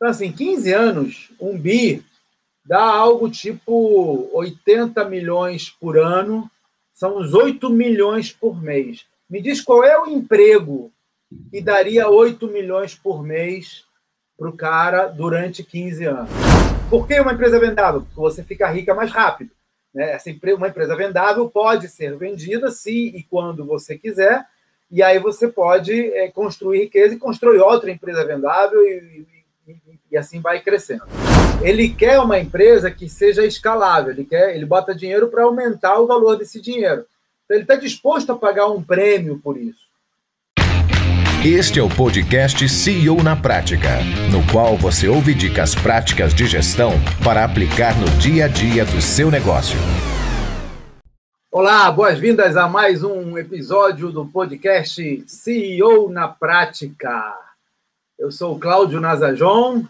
Então, 0.00 0.08
assim, 0.08 0.32
15 0.32 0.72
anos, 0.72 1.30
um 1.38 1.58
bi 1.58 2.02
dá 2.64 2.82
algo 2.82 3.28
tipo 3.28 4.30
80 4.32 5.04
milhões 5.04 5.68
por 5.68 5.98
ano, 5.98 6.50
são 6.94 7.18
uns 7.18 7.34
8 7.34 7.68
milhões 7.68 8.32
por 8.32 8.62
mês. 8.62 9.04
Me 9.28 9.42
diz 9.42 9.60
qual 9.60 9.84
é 9.84 10.00
o 10.00 10.06
emprego 10.06 10.90
que 11.50 11.60
daria 11.60 12.08
8 12.08 12.48
milhões 12.48 12.94
por 12.94 13.22
mês 13.22 13.84
para 14.38 14.48
o 14.48 14.56
cara 14.56 15.06
durante 15.06 15.62
15 15.62 16.06
anos. 16.06 16.30
Por 16.88 17.06
que 17.06 17.20
uma 17.20 17.34
empresa 17.34 17.60
vendável? 17.60 18.00
Porque 18.00 18.20
você 18.20 18.42
fica 18.42 18.70
rica 18.70 18.94
mais 18.94 19.10
rápido. 19.10 19.50
Né? 19.94 20.12
Essa 20.12 20.30
empresa, 20.30 20.56
uma 20.56 20.68
empresa 20.68 20.96
vendável 20.96 21.50
pode 21.50 21.88
ser 21.88 22.16
vendida 22.16 22.70
se 22.70 23.08
e 23.08 23.22
quando 23.24 23.66
você 23.66 23.98
quiser, 23.98 24.46
e 24.90 25.02
aí 25.02 25.18
você 25.18 25.46
pode 25.46 25.92
é, 26.14 26.30
construir 26.30 26.84
riqueza 26.84 27.14
e 27.14 27.18
construir 27.18 27.58
outra 27.58 27.90
empresa 27.90 28.24
vendável 28.24 28.80
e, 28.82 29.26
e, 30.10 30.16
assim 30.16 30.40
vai 30.40 30.60
crescendo. 30.60 31.04
Ele 31.62 31.88
quer 31.88 32.18
uma 32.20 32.38
empresa 32.38 32.90
que 32.90 33.08
seja 33.08 33.44
escalável, 33.44 34.12
ele 34.12 34.24
quer, 34.24 34.54
ele 34.54 34.64
bota 34.64 34.94
dinheiro 34.94 35.28
para 35.28 35.44
aumentar 35.44 35.98
o 35.98 36.06
valor 36.06 36.36
desse 36.36 36.60
dinheiro. 36.60 37.04
Então 37.44 37.56
ele 37.56 37.64
está 37.64 37.76
disposto 37.76 38.32
a 38.32 38.36
pagar 38.36 38.68
um 38.68 38.82
prêmio 38.82 39.38
por 39.38 39.56
isso. 39.56 39.90
Este 41.44 41.80
é 41.80 41.82
o 41.82 41.88
podcast 41.88 42.68
CEO 42.68 43.22
na 43.22 43.34
Prática, 43.34 43.98
no 44.30 44.46
qual 44.52 44.76
você 44.76 45.08
ouve 45.08 45.32
dicas 45.32 45.74
práticas 45.74 46.34
de 46.34 46.46
gestão 46.46 46.92
para 47.24 47.44
aplicar 47.44 47.98
no 47.98 48.10
dia 48.18 48.44
a 48.44 48.48
dia 48.48 48.84
do 48.84 49.00
seu 49.00 49.30
negócio. 49.30 49.78
Olá, 51.50 51.90
boas-vindas 51.90 52.56
a 52.56 52.68
mais 52.68 53.02
um 53.02 53.36
episódio 53.36 54.12
do 54.12 54.24
podcast 54.26 55.24
CEO 55.26 56.08
na 56.08 56.28
Prática. 56.28 57.49
Eu 58.20 58.30
sou 58.30 58.54
o 58.54 58.60
Cláudio 58.60 59.00
Nazajon. 59.00 59.82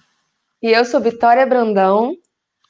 E 0.63 0.71
eu 0.71 0.85
sou 0.85 1.01
Vitória 1.01 1.45
Brandão. 1.45 2.17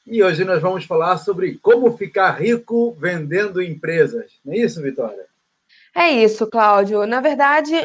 E 0.07 0.23
hoje 0.23 0.43
nós 0.43 0.59
vamos 0.59 0.85
falar 0.85 1.19
sobre 1.19 1.59
como 1.59 1.95
ficar 1.95 2.31
rico 2.31 2.97
vendendo 2.99 3.61
empresas. 3.61 4.39
Não 4.43 4.53
é 4.53 4.57
isso, 4.57 4.81
Vitória? 4.81 5.23
É 5.93 6.09
isso, 6.09 6.47
Cláudio. 6.47 7.05
Na 7.05 7.21
verdade, 7.21 7.75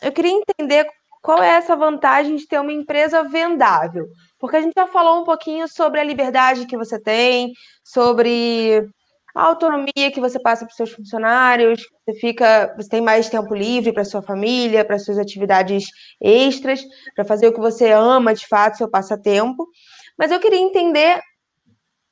eu 0.00 0.12
queria 0.12 0.30
entender 0.30 0.86
qual 1.20 1.42
é 1.42 1.56
essa 1.56 1.74
vantagem 1.74 2.36
de 2.36 2.46
ter 2.46 2.60
uma 2.60 2.72
empresa 2.72 3.24
vendável. 3.24 4.06
Porque 4.38 4.56
a 4.56 4.60
gente 4.60 4.74
já 4.76 4.86
falou 4.86 5.20
um 5.20 5.24
pouquinho 5.24 5.66
sobre 5.66 5.98
a 5.98 6.04
liberdade 6.04 6.66
que 6.66 6.76
você 6.76 7.00
tem, 7.00 7.52
sobre 7.82 8.88
a 9.34 9.42
autonomia 9.42 10.12
que 10.12 10.20
você 10.20 10.38
passa 10.38 10.64
para 10.64 10.70
os 10.70 10.76
seus 10.76 10.92
funcionários, 10.92 11.82
você 12.06 12.18
fica, 12.20 12.72
você 12.76 12.88
tem 12.88 13.00
mais 13.00 13.28
tempo 13.28 13.52
livre 13.52 13.92
para 13.92 14.04
sua 14.04 14.22
família, 14.22 14.84
para 14.84 14.98
suas 14.98 15.18
atividades 15.18 15.86
extras, 16.20 16.84
para 17.16 17.24
fazer 17.24 17.48
o 17.48 17.52
que 17.52 17.60
você 17.60 17.90
ama 17.90 18.32
de 18.32 18.46
fato, 18.46 18.78
seu 18.78 18.88
passatempo. 18.88 19.68
Mas 20.16 20.30
eu 20.30 20.38
queria 20.38 20.60
entender 20.60 21.20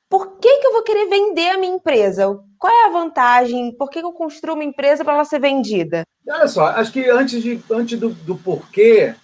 por 0.09 0.37
que, 0.37 0.59
que 0.59 0.67
eu 0.67 0.73
vou 0.73 0.83
querer 0.83 1.09
vender 1.09 1.49
a 1.51 1.57
minha 1.57 1.73
empresa? 1.73 2.25
Qual 2.59 2.71
é 2.71 2.87
a 2.87 2.91
vantagem? 2.91 3.75
Por 3.77 3.89
que, 3.89 4.01
que 4.01 4.05
eu 4.05 4.11
construo 4.11 4.55
uma 4.55 4.63
empresa 4.63 5.03
para 5.03 5.13
ela 5.13 5.25
ser 5.25 5.39
vendida? 5.39 6.03
Olha 6.27 6.47
só, 6.47 6.67
acho 6.67 6.91
que 6.91 7.09
antes, 7.09 7.41
de, 7.41 7.59
antes 7.71 7.97
do, 7.97 8.09
do 8.09 8.35
porquê 8.35 9.15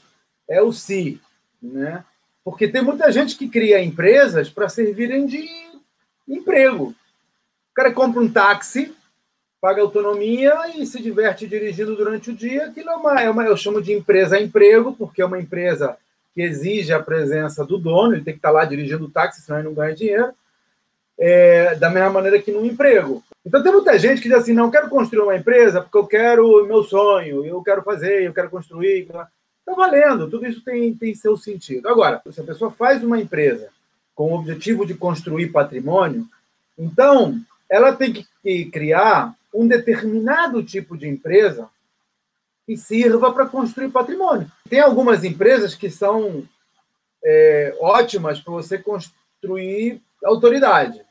é 0.49 0.61
o 0.61 0.71
se, 0.71 1.21
né? 1.61 2.03
Porque 2.43 2.67
tem 2.67 2.81
muita 2.81 3.11
gente 3.11 3.37
que 3.37 3.47
cria 3.47 3.83
empresas 3.83 4.49
para 4.49 4.69
servirem 4.69 5.25
de 5.25 5.47
emprego. 6.27 6.95
O 7.79 7.81
cara 7.81 7.93
compra 7.93 8.21
um 8.21 8.29
táxi, 8.29 8.93
paga 9.61 9.81
autonomia 9.81 10.53
e 10.75 10.85
se 10.85 11.01
diverte 11.01 11.47
dirigindo 11.47 11.95
durante 11.95 12.29
o 12.29 12.35
dia. 12.35 12.65
Aquilo 12.65 12.89
é 12.89 12.95
uma, 12.97 13.21
é 13.21 13.29
uma, 13.29 13.45
eu 13.45 13.55
chamo 13.55 13.81
de 13.81 13.93
empresa 13.93 14.37
emprego, 14.37 14.93
porque 14.97 15.21
é 15.21 15.25
uma 15.25 15.39
empresa 15.39 15.95
que 16.35 16.41
exige 16.41 16.91
a 16.91 17.01
presença 17.01 17.63
do 17.63 17.77
dono, 17.77 18.15
ele 18.15 18.23
tem 18.25 18.33
que 18.33 18.39
estar 18.39 18.51
lá 18.51 18.65
dirigindo 18.65 19.05
o 19.05 19.09
táxi, 19.09 19.41
senão 19.41 19.59
ele 19.59 19.69
não 19.69 19.73
ganha 19.73 19.95
dinheiro 19.95 20.33
é, 21.17 21.73
da 21.75 21.89
mesma 21.89 22.09
maneira 22.09 22.41
que 22.41 22.51
no 22.51 22.65
emprego. 22.65 23.23
Então 23.45 23.63
tem 23.63 23.71
muita 23.71 23.97
gente 23.97 24.21
que 24.21 24.27
diz 24.27 24.37
assim, 24.39 24.51
não, 24.51 24.69
quero 24.69 24.89
construir 24.89 25.23
uma 25.23 25.37
empresa 25.37 25.79
porque 25.79 25.97
eu 25.97 26.05
quero 26.05 26.65
meu 26.65 26.83
sonho, 26.83 27.45
eu 27.45 27.63
quero 27.63 27.81
fazer, 27.81 28.23
eu 28.23 28.33
quero 28.33 28.49
construir. 28.49 29.03
Está 29.03 29.73
valendo, 29.73 30.29
tudo 30.29 30.45
isso 30.45 30.61
tem, 30.65 30.93
tem 30.95 31.15
seu 31.15 31.37
sentido. 31.37 31.87
Agora, 31.87 32.21
se 32.29 32.41
a 32.41 32.43
pessoa 32.43 32.71
faz 32.71 33.01
uma 33.05 33.21
empresa 33.21 33.69
com 34.13 34.33
o 34.33 34.35
objetivo 34.35 34.85
de 34.85 34.95
construir 34.95 35.53
patrimônio, 35.53 36.27
então 36.77 37.41
ela 37.69 37.95
tem 37.95 38.13
que 38.13 38.65
criar 38.65 39.35
um 39.53 39.67
determinado 39.67 40.63
tipo 40.63 40.97
de 40.97 41.07
empresa 41.07 41.69
que 42.65 42.77
sirva 42.77 43.33
para 43.33 43.45
construir 43.45 43.89
patrimônio. 43.89 44.51
Tem 44.69 44.79
algumas 44.79 45.23
empresas 45.23 45.75
que 45.75 45.89
são 45.89 46.43
é, 47.23 47.75
ótimas 47.79 48.39
para 48.39 48.53
você 48.53 48.77
construir 48.77 50.01
autoridade 50.23 51.03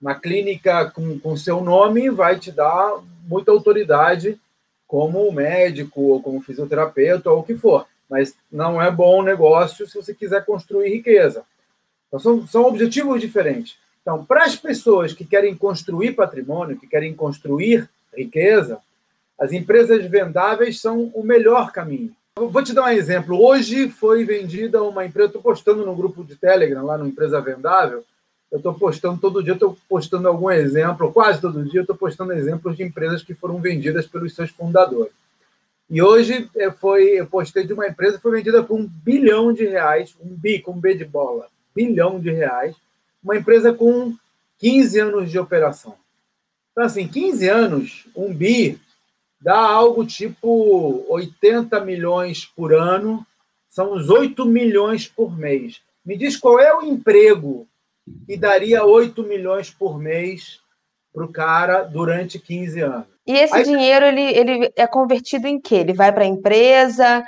uma 0.00 0.14
clínica 0.14 0.90
com, 0.90 1.18
com 1.18 1.36
seu 1.36 1.60
nome 1.60 2.08
vai 2.08 2.38
te 2.38 2.50
dar 2.50 3.00
muita 3.24 3.52
autoridade 3.52 4.40
como 4.86 5.30
médico 5.30 6.00
ou 6.00 6.22
como 6.22 6.40
fisioterapeuta 6.40 7.30
ou 7.30 7.40
o 7.40 7.42
que 7.42 7.54
for. 7.54 7.86
Mas 8.08 8.34
não 8.50 8.80
é 8.80 8.90
bom 8.90 9.22
negócio 9.22 9.86
se 9.86 9.94
você 9.94 10.14
quiser 10.14 10.44
construir 10.44 10.88
riqueza. 10.88 11.44
Então, 12.08 12.18
são, 12.18 12.46
são 12.46 12.64
objetivos 12.64 13.20
diferentes. 13.20 13.78
Então, 14.02 14.24
para 14.24 14.44
as 14.44 14.56
pessoas 14.56 15.12
que 15.12 15.24
querem 15.24 15.54
construir 15.54 16.12
patrimônio, 16.12 16.78
que 16.78 16.86
querem 16.86 17.14
construir 17.14 17.88
riqueza, 18.16 18.78
as 19.38 19.52
empresas 19.52 20.04
vendáveis 20.06 20.80
são 20.80 21.10
o 21.14 21.22
melhor 21.22 21.72
caminho. 21.72 22.14
Eu 22.36 22.48
vou 22.48 22.62
te 22.62 22.72
dar 22.72 22.84
um 22.84 22.88
exemplo. 22.88 23.38
Hoje 23.42 23.88
foi 23.88 24.24
vendida 24.24 24.82
uma 24.82 25.04
empresa, 25.04 25.28
estou 25.28 25.42
postando 25.42 25.84
no 25.84 25.94
grupo 25.94 26.24
de 26.24 26.36
Telegram, 26.36 26.84
lá 26.84 26.96
no 26.96 27.06
Empresa 27.06 27.40
Vendável, 27.40 28.04
eu 28.50 28.58
estou 28.58 28.74
postando 28.74 29.20
todo 29.20 29.42
dia, 29.42 29.52
estou 29.52 29.76
postando 29.88 30.26
algum 30.26 30.50
exemplo, 30.50 31.12
quase 31.12 31.40
todo 31.40 31.64
dia, 31.64 31.82
estou 31.82 31.96
postando 31.96 32.32
exemplos 32.32 32.76
de 32.76 32.82
empresas 32.82 33.22
que 33.22 33.32
foram 33.32 33.60
vendidas 33.60 34.06
pelos 34.06 34.34
seus 34.34 34.50
fundadores. 34.50 35.12
E 35.88 36.02
hoje 36.02 36.48
é, 36.56 36.70
foi, 36.70 37.20
eu 37.20 37.26
postei 37.26 37.64
de 37.64 37.72
uma 37.72 37.86
empresa 37.86 38.16
que 38.16 38.22
foi 38.22 38.32
vendida 38.32 38.62
por 38.62 38.78
um 38.78 38.86
bilhão 38.86 39.52
de 39.52 39.66
reais, 39.66 40.14
um 40.20 40.34
bi, 40.34 40.60
com 40.60 40.72
um 40.72 40.80
B 40.80 40.94
de 40.94 41.04
bola, 41.04 41.46
bilhão 41.74 42.18
de 42.18 42.30
reais, 42.30 42.74
uma 43.22 43.36
empresa 43.36 43.72
com 43.72 44.14
15 44.58 44.98
anos 44.98 45.30
de 45.30 45.38
operação. 45.38 45.94
Então, 46.72 46.84
assim, 46.84 47.06
15 47.06 47.48
anos, 47.48 48.06
um 48.14 48.32
bi, 48.32 48.80
dá 49.40 49.58
algo 49.58 50.06
tipo 50.06 51.04
80 51.08 51.80
milhões 51.80 52.44
por 52.44 52.72
ano, 52.74 53.26
são 53.68 53.94
uns 53.94 54.08
8 54.08 54.44
milhões 54.44 55.06
por 55.06 55.36
mês. 55.36 55.80
Me 56.04 56.16
diz 56.16 56.36
qual 56.36 56.58
é 56.58 56.74
o 56.74 56.82
emprego 56.82 57.66
e 58.28 58.36
daria 58.36 58.84
8 58.84 59.22
milhões 59.22 59.70
por 59.70 59.98
mês 59.98 60.60
para 61.12 61.24
o 61.24 61.32
cara 61.32 61.82
durante 61.82 62.38
15 62.38 62.80
anos. 62.80 63.06
E 63.26 63.32
esse 63.32 63.54
Aí... 63.54 63.64
dinheiro 63.64 64.06
ele, 64.06 64.22
ele 64.22 64.72
é 64.76 64.86
convertido 64.86 65.46
em 65.46 65.60
quê? 65.60 65.76
Ele 65.76 65.92
vai 65.92 66.12
para 66.12 66.24
a 66.24 66.26
empresa, 66.26 67.24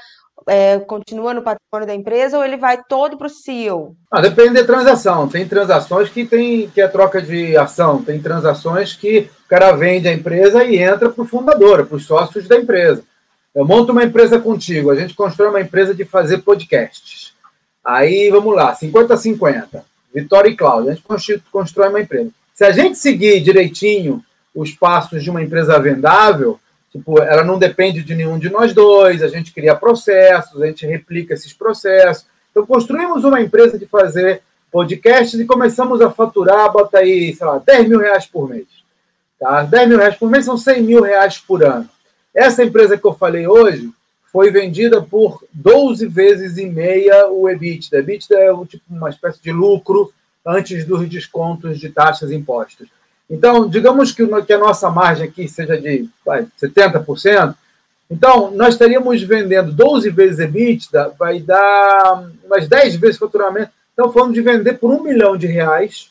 é, 0.46 0.78
continua 0.78 1.34
no 1.34 1.42
patrimônio 1.42 1.86
da 1.86 1.94
empresa 1.94 2.38
ou 2.38 2.44
ele 2.44 2.56
vai 2.56 2.82
todo 2.88 3.16
para 3.16 3.26
o 3.26 3.30
CEO? 3.30 3.96
Ah, 4.10 4.20
depende 4.20 4.54
da 4.54 4.64
transação. 4.64 5.28
Tem 5.28 5.46
transações 5.46 6.08
que 6.08 6.24
tem 6.24 6.68
que 6.68 6.80
é 6.80 6.88
troca 6.88 7.20
de 7.20 7.56
ação, 7.56 8.02
tem 8.02 8.20
transações 8.20 8.94
que 8.94 9.30
o 9.44 9.48
cara 9.48 9.72
vende 9.72 10.08
a 10.08 10.12
empresa 10.12 10.64
e 10.64 10.78
entra 10.78 11.10
para 11.10 11.22
o 11.22 11.26
fundador, 11.26 11.86
para 11.86 11.96
os 11.96 12.06
sócios 12.06 12.48
da 12.48 12.56
empresa. 12.56 13.02
Eu 13.54 13.66
monto 13.66 13.92
uma 13.92 14.04
empresa 14.04 14.38
contigo, 14.38 14.90
a 14.90 14.96
gente 14.96 15.14
constrói 15.14 15.50
uma 15.50 15.60
empresa 15.60 15.94
de 15.94 16.04
fazer 16.04 16.38
podcasts. 16.38 17.32
Aí 17.84 18.30
vamos 18.30 18.54
lá, 18.54 18.74
50 18.74 19.14
a 19.14 19.16
50. 19.16 19.84
Vitória 20.14 20.50
e 20.50 20.56
Cláudia. 20.56 20.92
A 20.92 20.94
gente 20.94 21.42
constrói 21.50 21.88
uma 21.88 22.00
empresa. 22.00 22.30
Se 22.54 22.64
a 22.64 22.70
gente 22.70 22.98
seguir 22.98 23.40
direitinho 23.40 24.22
os 24.54 24.70
passos 24.72 25.22
de 25.22 25.30
uma 25.30 25.42
empresa 25.42 25.78
vendável, 25.78 26.60
tipo, 26.92 27.20
ela 27.20 27.42
não 27.42 27.58
depende 27.58 28.02
de 28.02 28.14
nenhum 28.14 28.38
de 28.38 28.50
nós 28.50 28.74
dois, 28.74 29.22
a 29.22 29.28
gente 29.28 29.52
cria 29.52 29.74
processos, 29.74 30.60
a 30.60 30.66
gente 30.66 30.86
replica 30.86 31.34
esses 31.34 31.52
processos. 31.52 32.26
Então, 32.50 32.66
construímos 32.66 33.24
uma 33.24 33.40
empresa 33.40 33.78
de 33.78 33.86
fazer 33.86 34.42
podcasts 34.70 35.40
e 35.40 35.46
começamos 35.46 36.00
a 36.00 36.10
faturar, 36.10 36.70
bota 36.70 36.98
aí, 36.98 37.34
sei 37.34 37.46
lá, 37.46 37.58
10 37.58 37.88
mil 37.88 37.98
reais 37.98 38.26
por 38.26 38.48
mês. 38.48 38.66
Tá? 39.40 39.62
10 39.62 39.88
mil 39.88 39.98
reais 39.98 40.16
por 40.16 40.30
mês 40.30 40.44
são 40.44 40.56
100 40.56 40.82
mil 40.82 41.02
reais 41.02 41.38
por 41.38 41.64
ano. 41.64 41.88
Essa 42.34 42.62
empresa 42.62 42.96
que 42.96 43.06
eu 43.06 43.14
falei 43.14 43.46
hoje 43.46 43.90
foi 44.30 44.50
vendida 44.50 45.02
por 45.02 45.44
12 45.52 46.06
vezes 46.06 46.56
e 46.56 46.66
meia 46.66 47.28
o 47.28 47.48
EBITDA. 47.48 47.98
EBITDA 47.98 48.34
é 48.38 48.66
tipo, 48.66 48.84
uma 48.88 49.10
espécie 49.10 49.42
de 49.42 49.52
lucro 49.52 50.12
antes 50.44 50.86
dos 50.86 51.06
descontos 51.08 51.78
de 51.78 51.90
taxas 51.90 52.30
e 52.30 52.34
impostos. 52.34 52.88
Então, 53.32 53.66
digamos 53.66 54.12
que, 54.12 54.26
que 54.42 54.52
a 54.52 54.58
nossa 54.58 54.90
margem 54.90 55.26
aqui 55.26 55.48
seja 55.48 55.80
de 55.80 56.06
vai, 56.24 56.46
70%, 56.62 57.54
então 58.10 58.50
nós 58.50 58.74
estaríamos 58.74 59.22
vendendo 59.22 59.72
12 59.72 60.10
vezes 60.10 60.38
EBITDA, 60.38 61.14
vai 61.18 61.40
dar 61.40 62.28
umas 62.44 62.68
10 62.68 62.96
vezes 62.96 63.16
faturamento. 63.16 63.72
Então, 63.94 64.12
falando 64.12 64.34
de 64.34 64.42
vender 64.42 64.74
por 64.74 64.90
um 64.90 65.02
milhão 65.02 65.34
de 65.34 65.46
reais 65.46 66.10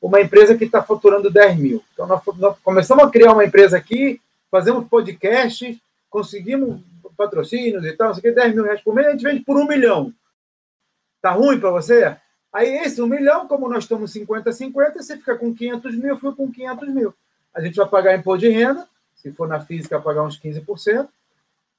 uma 0.00 0.20
empresa 0.20 0.56
que 0.56 0.64
está 0.64 0.80
faturando 0.80 1.28
10 1.28 1.58
mil. 1.58 1.84
Então, 1.92 2.06
nós, 2.06 2.22
nós 2.38 2.56
começamos 2.62 3.04
a 3.04 3.10
criar 3.10 3.32
uma 3.32 3.44
empresa 3.44 3.76
aqui, 3.76 4.20
fazemos 4.48 4.86
podcast, 4.88 5.76
conseguimos 6.08 6.80
patrocínios 7.16 7.84
e 7.84 7.92
tal, 7.92 8.08
não 8.08 8.14
sei 8.14 8.30
o 8.30 8.34
que, 8.34 8.40
10 8.40 8.54
mil 8.54 8.64
reais 8.64 8.80
por 8.80 8.94
mês, 8.94 9.08
a 9.08 9.10
gente 9.10 9.24
vende 9.24 9.40
por 9.40 9.56
um 9.56 9.66
milhão. 9.66 10.12
Tá 11.20 11.32
ruim 11.32 11.58
para 11.58 11.70
você? 11.70 12.16
Aí 12.52 12.68
esse 12.78 13.00
um 13.00 13.06
milhão, 13.06 13.46
como 13.46 13.68
nós 13.68 13.84
estamos 13.84 14.12
50-50, 14.12 14.94
você 14.94 15.16
fica 15.16 15.36
com 15.36 15.54
500 15.54 15.94
mil, 15.96 16.08
eu 16.08 16.16
fico 16.16 16.34
com 16.34 16.50
500 16.50 16.88
mil. 16.88 17.14
A 17.54 17.60
gente 17.60 17.76
vai 17.76 17.88
pagar 17.88 18.16
imposto 18.16 18.40
de 18.40 18.48
renda, 18.48 18.88
se 19.14 19.32
for 19.32 19.48
na 19.48 19.60
física, 19.60 20.00
pagar 20.00 20.24
uns 20.24 20.40
15%. 20.40 21.08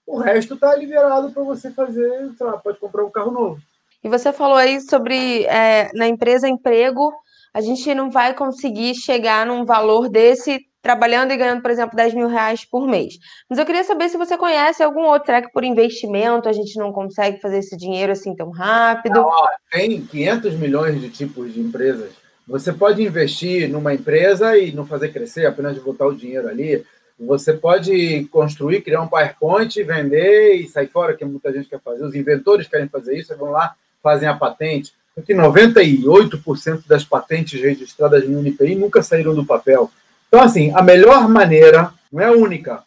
O 0.08 0.18
resto 0.18 0.54
está 0.56 0.76
liberado 0.76 1.32
para 1.32 1.44
você 1.44 1.72
fazer, 1.72 2.32
sei 2.38 2.46
lá, 2.46 2.58
pode 2.58 2.80
comprar 2.80 3.04
um 3.04 3.12
carro 3.12 3.32
novo. 3.32 3.62
E 4.04 4.10
você 4.10 4.34
falou 4.34 4.58
aí 4.58 4.82
sobre 4.82 5.44
é, 5.46 5.92
na 5.94 6.08
empresa 6.08 6.48
emprego, 6.48 7.14
a 7.54 7.62
gente 7.62 7.94
não 7.94 8.10
vai 8.10 8.34
conseguir 8.34 8.96
chegar 8.96 9.46
num 9.46 9.66
valor 9.66 10.10
desse 10.10 10.66
trabalhando 10.82 11.32
e 11.32 11.38
ganhando, 11.38 11.62
por 11.62 11.72
exemplo, 11.72 11.96
10 11.96 12.14
mil 12.14 12.28
reais 12.28 12.66
por 12.66 12.88
mês. 12.88 13.20
Mas 13.50 13.60
eu 13.60 13.66
queria 13.66 13.84
saber 13.84 14.10
se 14.10 14.18
você 14.18 14.38
conhece 14.38 14.82
algum 14.82 15.02
outro. 15.02 15.28
Será 15.28 15.42
que 15.42 15.52
por 15.52 15.64
investimento 15.64 16.50
a 16.50 16.54
gente 16.54 16.78
não 16.78 16.92
consegue 16.92 17.40
fazer 17.40 17.60
esse 17.60 17.78
dinheiro 17.78 18.12
assim 18.12 18.36
tão 18.36 18.50
rápido? 18.50 19.26
Tem 19.72 20.02
500 20.02 20.56
milhões 20.56 21.00
de 21.00 21.10
tipos 21.10 21.54
de 21.54 21.60
empresas. 21.60 22.12
Você 22.48 22.74
pode 22.74 23.02
investir 23.04 23.70
numa 23.70 23.94
empresa 23.94 24.58
e 24.58 24.72
não 24.72 24.86
fazer 24.86 25.14
crescer, 25.14 25.46
apenas 25.46 25.78
botar 25.78 26.08
o 26.08 26.16
dinheiro 26.16 26.48
ali. 26.48 26.84
Você 27.20 27.54
pode 27.54 28.26
construir, 28.32 28.82
criar 28.82 29.02
um 29.02 29.08
PowerPoint, 29.08 29.84
vender 29.84 30.56
e 30.56 30.68
sair 30.68 30.88
fora, 30.88 31.16
que 31.16 31.24
muita 31.24 31.54
gente 31.54 31.70
quer 31.70 31.80
fazer. 31.80 32.04
Os 32.04 32.16
inventores 32.16 32.68
querem 32.68 32.90
fazer 32.90 33.16
isso, 33.16 33.38
vão 33.38 33.52
lá, 33.52 33.76
fazem 34.02 34.28
a 34.28 34.34
patente. 34.34 34.92
Porque 35.14 35.36
98% 35.36 36.88
das 36.88 37.04
patentes 37.04 37.62
registradas 37.62 38.28
no 38.28 38.46
INPI 38.46 38.76
nunca 38.76 39.04
saíram 39.04 39.36
do 39.36 39.46
papel. 39.46 39.92
Então, 40.32 40.46
assim, 40.46 40.72
a 40.74 40.82
melhor 40.82 41.28
maneira, 41.28 41.94
não 42.10 42.24
é 42.24 42.32
única, 42.32 42.82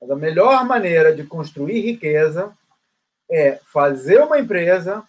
mas 0.00 0.08
a 0.08 0.14
melhor 0.14 0.64
maneira 0.64 1.12
de 1.12 1.24
construir 1.24 1.80
riqueza 1.80 2.52
é 3.28 3.58
fazer 3.72 4.20
uma 4.20 4.38
empresa, 4.38 5.02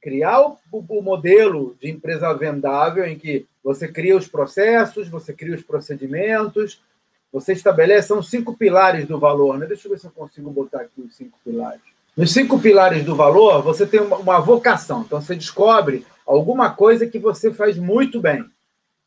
criar 0.00 0.40
o, 0.40 0.56
o, 0.70 1.02
modelo 1.02 1.76
de 1.80 1.90
empresa 1.90 2.32
vendável, 2.32 3.04
em 3.04 3.18
que 3.18 3.44
você 3.60 3.88
cria 3.88 4.16
os 4.16 4.28
processos, 4.28 5.08
você 5.08 5.32
cria 5.32 5.56
os 5.56 5.64
procedimentos, 5.64 6.80
você 7.32 7.54
estabelece, 7.54 8.06
são 8.06 8.22
cinco 8.22 8.56
pilares 8.56 9.04
do 9.04 9.18
valor, 9.18 9.58
né? 9.58 9.66
Deixa 9.66 9.88
eu 9.88 9.90
ver 9.90 9.98
se 9.98 10.06
eu 10.06 10.12
consigo 10.12 10.48
botar 10.48 10.82
aqui 10.82 11.00
os 11.00 11.16
cinco 11.16 11.36
pilares. 11.44 11.82
Nos 12.16 12.32
cinco 12.32 12.60
pilares 12.60 13.04
do 13.04 13.16
valor, 13.16 13.62
você 13.62 13.84
tem 13.84 14.00
uma, 14.00 14.18
uma 14.18 14.38
vocação. 14.38 15.02
Então, 15.02 15.20
você 15.20 15.34
descobre 15.34 16.06
alguma 16.24 16.70
coisa 16.70 17.04
que 17.04 17.18
você 17.18 17.52
faz 17.52 17.76
muito 17.76 18.20
bem 18.20 18.48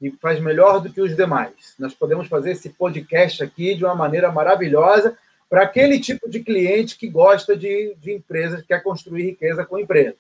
e 0.02 0.12
faz 0.12 0.40
melhor 0.40 0.80
do 0.82 0.92
que 0.92 1.02
os 1.02 1.16
demais. 1.16 1.76
Nós 1.80 1.94
podemos 1.94 2.28
fazer 2.28 2.52
esse 2.52 2.70
podcast 2.70 3.44
aqui 3.44 3.76
de 3.76 3.86
uma 3.86 3.96
maneira 3.96 4.32
maravilhosa 4.32 5.18
para 5.50 5.64
aquele 5.64 6.00
tipo 6.00 6.30
de 6.30 6.42
cliente 6.42 6.98
que 6.98 7.08
gosta 7.08 7.56
de, 7.56 7.96
de 8.00 8.14
empresas, 8.14 8.62
que 8.62 8.68
quer 8.68 8.84
construir 8.84 9.24
riqueza 9.24 9.66
com 9.66 9.80
empresa. 9.80 10.16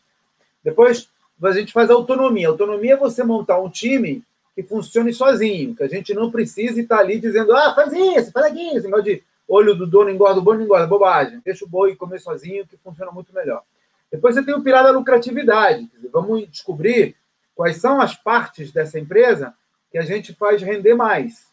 Depois, 0.63 1.09
a 1.43 1.51
gente 1.51 1.73
faz 1.73 1.89
autonomia. 1.89 2.47
Autonomia 2.47 2.93
é 2.93 2.97
você 2.97 3.23
montar 3.23 3.59
um 3.59 3.69
time 3.69 4.23
que 4.55 4.63
funcione 4.63 5.13
sozinho, 5.13 5.75
que 5.75 5.83
a 5.83 5.87
gente 5.87 6.13
não 6.13 6.31
precise 6.31 6.81
estar 6.81 6.99
ali 6.99 7.19
dizendo, 7.19 7.53
ah, 7.53 7.75
faz 7.75 7.91
isso, 7.91 8.31
faz 8.31 8.45
aquilo, 8.45 8.77
esse 8.77 9.01
de 9.03 9.23
olho 9.47 9.75
do 9.75 9.85
dono 9.85 10.09
engorda 10.09 10.39
o 10.39 10.43
boi, 10.43 10.57
não 10.57 10.63
engorda, 10.63 10.87
bobagem. 10.87 11.41
Deixa 11.43 11.65
o 11.65 11.67
boi 11.67 11.95
comer 11.95 12.19
sozinho, 12.19 12.65
que 12.65 12.77
funciona 12.77 13.11
muito 13.11 13.33
melhor. 13.33 13.61
Depois 14.11 14.33
você 14.33 14.43
tem 14.43 14.55
o 14.55 14.63
pilar 14.63 14.83
da 14.83 14.91
lucratividade. 14.91 15.89
Vamos 16.11 16.49
descobrir 16.49 17.15
quais 17.53 17.77
são 17.77 17.99
as 17.99 18.15
partes 18.15 18.71
dessa 18.71 18.97
empresa 18.97 19.53
que 19.95 19.99
a 19.99 20.03
gente 20.03 20.33
faz 20.33 20.61
render 20.61 20.93
mais, 20.93 21.45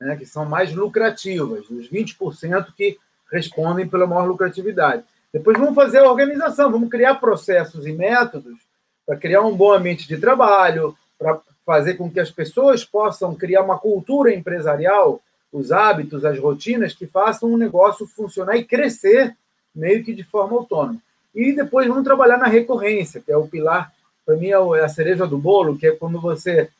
né? 0.00 0.16
que 0.16 0.24
são 0.24 0.46
mais 0.46 0.72
lucrativas, 0.72 1.68
os 1.68 1.86
20% 1.90 2.72
que 2.74 2.96
respondem 3.30 3.86
pela 3.86 4.06
maior 4.06 4.24
lucratividade. 4.24 5.04
Depois 5.30 5.58
vamos 5.58 5.74
fazer 5.74 5.98
a 5.98 6.10
organização, 6.10 6.72
vamos 6.72 6.88
criar 6.88 7.16
processos 7.16 7.86
e 7.86 7.92
métodos 7.92 8.56
para 9.04 9.18
criar 9.18 9.42
um 9.42 9.54
bom 9.54 9.74
ambiente 9.74 10.08
de 10.08 10.16
trabalho, 10.16 10.96
para 11.18 11.42
fazer 11.66 11.96
com 11.98 12.10
que 12.10 12.18
as 12.18 12.30
pessoas 12.30 12.86
possam 12.86 13.34
criar 13.34 13.60
uma 13.60 13.78
cultura 13.78 14.32
empresarial, 14.32 15.20
os 15.52 15.70
hábitos, 15.70 16.24
as 16.24 16.38
rotinas 16.38 16.94
que 16.94 17.06
façam 17.06 17.50
um 17.50 17.58
negócio 17.58 18.06
funcionar 18.06 18.56
e 18.56 18.64
crescer 18.64 19.36
meio 19.74 20.02
que 20.02 20.14
de 20.14 20.24
forma 20.24 20.56
autônoma. 20.56 21.02
E 21.34 21.52
depois 21.52 21.86
vamos 21.86 22.04
trabalhar 22.04 22.38
na 22.38 22.46
recorrência, 22.46 23.20
que 23.20 23.30
é 23.30 23.36
o 23.36 23.46
pilar, 23.46 23.92
para 24.24 24.36
mim 24.38 24.46
é, 24.46 24.78
é 24.78 24.84
a 24.84 24.88
cereja 24.88 25.26
do 25.26 25.36
bolo, 25.36 25.76
que 25.76 25.86
é 25.86 25.90
quando 25.90 26.18
você 26.18 26.70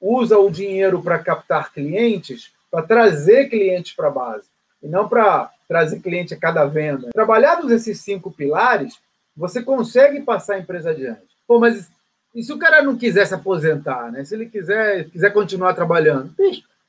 usa 0.00 0.38
o 0.38 0.50
dinheiro 0.50 1.02
para 1.02 1.18
captar 1.18 1.72
clientes, 1.72 2.52
para 2.70 2.82
trazer 2.82 3.48
clientes 3.48 3.94
para 3.94 4.08
a 4.08 4.12
base, 4.12 4.48
e 4.82 4.88
não 4.88 5.08
para 5.08 5.50
trazer 5.66 6.00
cliente 6.00 6.34
a 6.34 6.38
cada 6.38 6.64
venda. 6.64 7.10
Trabalhados 7.12 7.70
esses 7.70 8.00
cinco 8.00 8.30
pilares, 8.30 8.98
você 9.36 9.62
consegue 9.62 10.20
passar 10.22 10.54
a 10.54 10.58
empresa 10.58 10.90
adiante. 10.90 11.26
Pô, 11.46 11.58
mas 11.58 11.90
e 12.34 12.42
se 12.42 12.52
o 12.52 12.58
cara 12.58 12.82
não 12.82 12.96
quiser 12.96 13.26
se 13.26 13.34
aposentar, 13.34 14.12
né? 14.12 14.24
Se 14.24 14.34
ele 14.34 14.46
quiser, 14.46 15.08
quiser 15.10 15.32
continuar 15.32 15.74
trabalhando, 15.74 16.32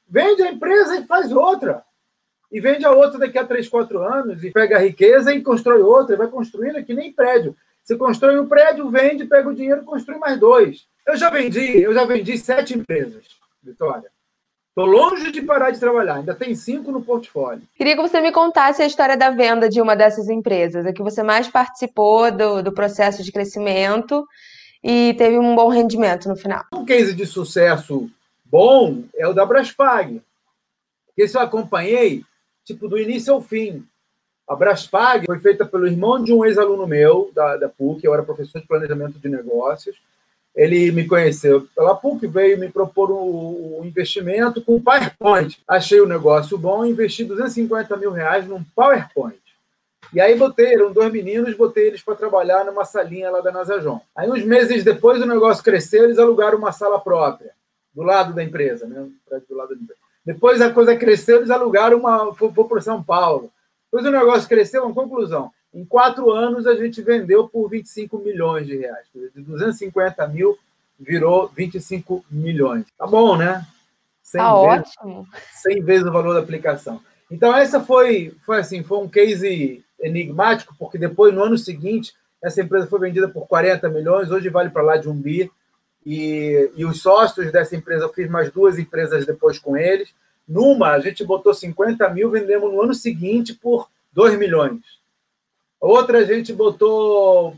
vende 0.07 0.44
a 0.44 0.51
empresa 0.51 0.97
e 0.97 1.07
faz 1.07 1.31
outra. 1.31 1.83
E 2.51 2.59
vende 2.59 2.85
a 2.85 2.91
outra 2.91 3.19
daqui 3.19 3.38
a 3.38 3.45
três, 3.45 3.67
quatro 3.69 4.01
anos, 4.01 4.44
e 4.44 4.51
pega 4.51 4.77
a 4.77 4.79
riqueza 4.79 5.33
e 5.33 5.41
constrói 5.41 5.81
outra, 5.81 6.15
e 6.15 6.17
vai 6.17 6.27
construindo 6.27 6.83
que 6.83 6.94
nem 6.94 7.11
prédio. 7.11 7.56
Você 7.83 7.95
constrói 7.95 8.39
um 8.39 8.47
prédio, 8.47 8.89
vende, 8.89 9.25
pega 9.25 9.50
o 9.50 9.56
dinheiro, 9.56 9.83
construi 9.83 10.17
mais 10.17 10.39
dois. 10.39 10.88
Eu 11.09 11.17
já 11.17 11.31
vendi, 11.31 11.81
eu 11.81 11.91
já 11.91 12.06
vendi 12.06 12.38
sete 12.38 12.77
empresas, 12.77 13.23
Vitória. 13.63 14.11
Estou 14.67 14.85
longe 14.85 15.31
de 15.31 15.41
parar 15.41 15.71
de 15.71 15.79
trabalhar, 15.79 16.17
ainda 16.17 16.35
tem 16.35 16.53
cinco 16.53 16.91
no 16.91 17.01
portfólio. 17.01 17.63
Queria 17.75 17.95
que 17.95 18.01
você 18.01 18.21
me 18.21 18.31
contasse 18.31 18.83
a 18.83 18.85
história 18.85 19.17
da 19.17 19.31
venda 19.31 19.67
de 19.67 19.81
uma 19.81 19.95
dessas 19.95 20.29
empresas, 20.29 20.85
a 20.85 20.94
que 20.94 21.01
você 21.01 21.23
mais 21.23 21.47
participou 21.47 22.31
do, 22.31 22.61
do 22.61 22.71
processo 22.71 23.23
de 23.23 23.31
crescimento 23.31 24.23
e 24.83 25.15
teve 25.15 25.39
um 25.39 25.56
bom 25.56 25.69
rendimento 25.69 26.29
no 26.29 26.35
final. 26.35 26.63
Um 26.71 26.85
case 26.85 27.15
de 27.15 27.25
sucesso 27.25 28.07
bom 28.45 29.03
é 29.17 29.27
o 29.27 29.33
da 29.33 29.47
Braspag. 29.47 30.21
Esse 31.17 31.38
eu 31.38 31.41
acompanhei, 31.41 32.23
tipo, 32.63 32.88
do 32.88 33.00
início 33.00 33.33
ao 33.33 33.41
fim. 33.41 33.83
A 34.47 34.56
Braspag 34.56 35.25
foi 35.25 35.39
feita 35.39 35.65
pelo 35.65 35.88
irmão 35.88 36.23
de 36.23 36.31
um 36.31 36.45
ex-aluno 36.45 36.85
meu, 36.85 37.31
da, 37.33 37.57
da 37.57 37.67
PUC, 37.67 38.06
eu 38.06 38.13
era 38.13 38.21
professor 38.21 38.61
de 38.61 38.67
planejamento 38.67 39.17
de 39.17 39.27
negócios, 39.27 39.97
ele 40.59 40.91
me 40.91 41.07
conheceu 41.07 41.65
pela 41.73 41.95
PUC, 41.95 42.27
veio 42.27 42.59
me 42.59 42.67
propor 42.67 43.09
um, 43.09 43.79
um 43.79 43.85
investimento 43.85 44.61
com 44.61 44.81
PowerPoint. 44.81 45.57
Achei 45.65 46.01
o 46.01 46.06
negócio 46.06 46.57
bom, 46.57 46.85
investi 46.85 47.23
250 47.23 47.95
mil 47.95 48.11
reais 48.11 48.45
num 48.45 48.61
PowerPoint. 48.75 49.39
E 50.13 50.19
aí 50.19 50.35
botei, 50.38 50.73
eram 50.73 50.91
dois 50.91 51.09
meninos, 51.13 51.56
botei 51.56 51.88
eles 51.88 52.01
para 52.01 52.13
trabalhar 52.13 52.65
numa 52.65 52.83
salinha 52.83 53.31
lá 53.31 53.39
da 53.39 53.53
Nazajon. 53.53 54.01
Aí 54.13 54.29
uns 54.29 54.44
meses 54.44 54.83
depois 54.83 55.21
o 55.21 55.25
negócio 55.25 55.63
cresceu, 55.63 56.03
eles 56.03 56.19
alugaram 56.19 56.57
uma 56.57 56.73
sala 56.73 57.00
própria, 57.00 57.51
do 57.95 58.01
lado 58.01 58.33
da 58.33 58.44
empresa, 58.44 58.85
né? 58.85 59.07
Do 59.47 59.56
lado 59.56 59.69
da 59.69 59.75
empresa. 59.75 59.99
Depois 60.25 60.59
a 60.59 60.69
coisa 60.69 60.94
cresceu, 60.94 61.37
eles 61.37 61.51
alugaram 61.51 61.99
uma, 61.99 62.35
foi, 62.35 62.51
foi 62.51 62.66
para 62.66 62.81
São 62.81 63.01
Paulo. 63.01 63.49
Depois 63.89 64.06
o 64.06 64.11
negócio 64.11 64.49
cresceu, 64.49 64.83
uma 64.83 64.94
conclusão. 64.94 65.51
Em 65.73 65.85
quatro 65.85 66.31
anos, 66.31 66.66
a 66.66 66.76
gente 66.76 67.02
vendeu 67.02 67.47
por 67.47 67.69
25 67.69 68.18
milhões 68.19 68.66
de 68.66 68.78
reais. 68.78 69.06
De 69.14 69.42
250 69.42 70.28
mil, 70.28 70.57
virou 70.99 71.49
25 71.56 72.26
milhões. 72.30 72.85
Tá 72.97 73.06
bom, 73.06 73.38
né? 73.38 73.66
100 74.23 74.42
tá 74.42 74.61
vezes, 74.61 74.94
ótimo. 74.97 75.28
100 75.54 75.83
vezes 75.83 76.07
o 76.07 76.11
valor 76.11 76.33
da 76.33 76.40
aplicação. 76.40 77.02
Então, 77.31 77.56
essa 77.56 77.80
foi, 77.80 78.35
foi 78.45 78.59
assim, 78.59 78.83
foi 78.83 78.97
um 78.97 79.07
case 79.07 79.83
enigmático, 79.99 80.76
porque 80.78 80.97
depois, 80.97 81.33
no 81.33 81.44
ano 81.44 81.57
seguinte, 81.57 82.14
essa 82.42 82.61
empresa 82.61 82.88
foi 82.88 82.99
vendida 82.99 83.28
por 83.28 83.47
40 83.47 83.90
milhões, 83.90 84.31
hoje 84.31 84.49
vale 84.49 84.69
para 84.69 84.81
lá 84.81 84.97
de 84.97 85.07
um 85.09 85.16
bi. 85.16 85.52
E, 86.06 86.71
e 86.76 86.85
os 86.85 87.02
sócios 87.02 87.52
dessa 87.52 87.76
empresa, 87.76 88.06
eu 88.06 88.14
fiz 88.14 88.30
mais 88.30 88.52
duas 88.52 88.80
empresas 88.80 89.26
depois 89.26 89.59
com 89.59 89.78
eles. 89.78 90.09
Numa, 90.47 90.92
a 90.92 90.99
gente 90.99 91.23
botou 91.23 91.54
50 91.54 92.09
mil, 92.09 92.31
vendemos 92.31 92.71
no 92.71 92.81
ano 92.81 92.94
seguinte 92.94 93.54
por 93.54 93.90
2 94.14 94.38
milhões. 94.40 94.81
Outra 95.80 96.19
a 96.19 96.24
gente 96.26 96.52
botou, 96.52 97.56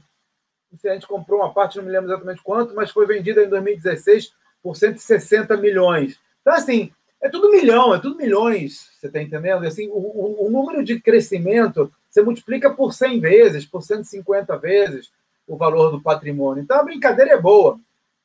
a 0.84 0.94
gente 0.94 1.08
comprou 1.08 1.40
uma 1.40 1.54
parte, 1.54 1.78
não 1.78 1.86
me 1.86 1.92
lembro 1.92 2.10
exatamente 2.10 2.44
quanto, 2.44 2.76
mas 2.76 2.92
foi 2.92 3.06
vendida 3.06 3.44
em 3.44 3.50
2016 3.50 4.34
por 4.62 4.76
160 4.76 5.58
milhões. 5.58 6.20
Então, 6.42 6.54
assim, 6.54 6.92
é 7.20 7.30
tudo 7.30 7.52
milhão, 7.52 7.94
é 7.94 8.00
tudo 8.00 8.18
milhões, 8.18 8.90
você 9.00 9.08
está 9.08 9.22
entendendo? 9.22 9.66
Assim, 9.66 9.88
o, 9.90 9.98
o, 9.98 10.48
o, 10.48 10.52
número 10.52 10.84
de 10.84 11.00
crescimento 11.00 11.92
você 12.10 12.22
multiplica 12.22 12.70
por 12.70 12.94
100 12.94 13.20
vezes, 13.20 13.66
por 13.66 13.82
150 13.82 14.58
vezes 14.58 15.12
o 15.48 15.56
valor 15.56 15.92
do 15.92 16.02
patrimônio. 16.02 16.64
Então, 16.64 16.78
a 16.78 16.84
brincadeira 16.84 17.32
é 17.32 17.42
boa. 17.42 17.80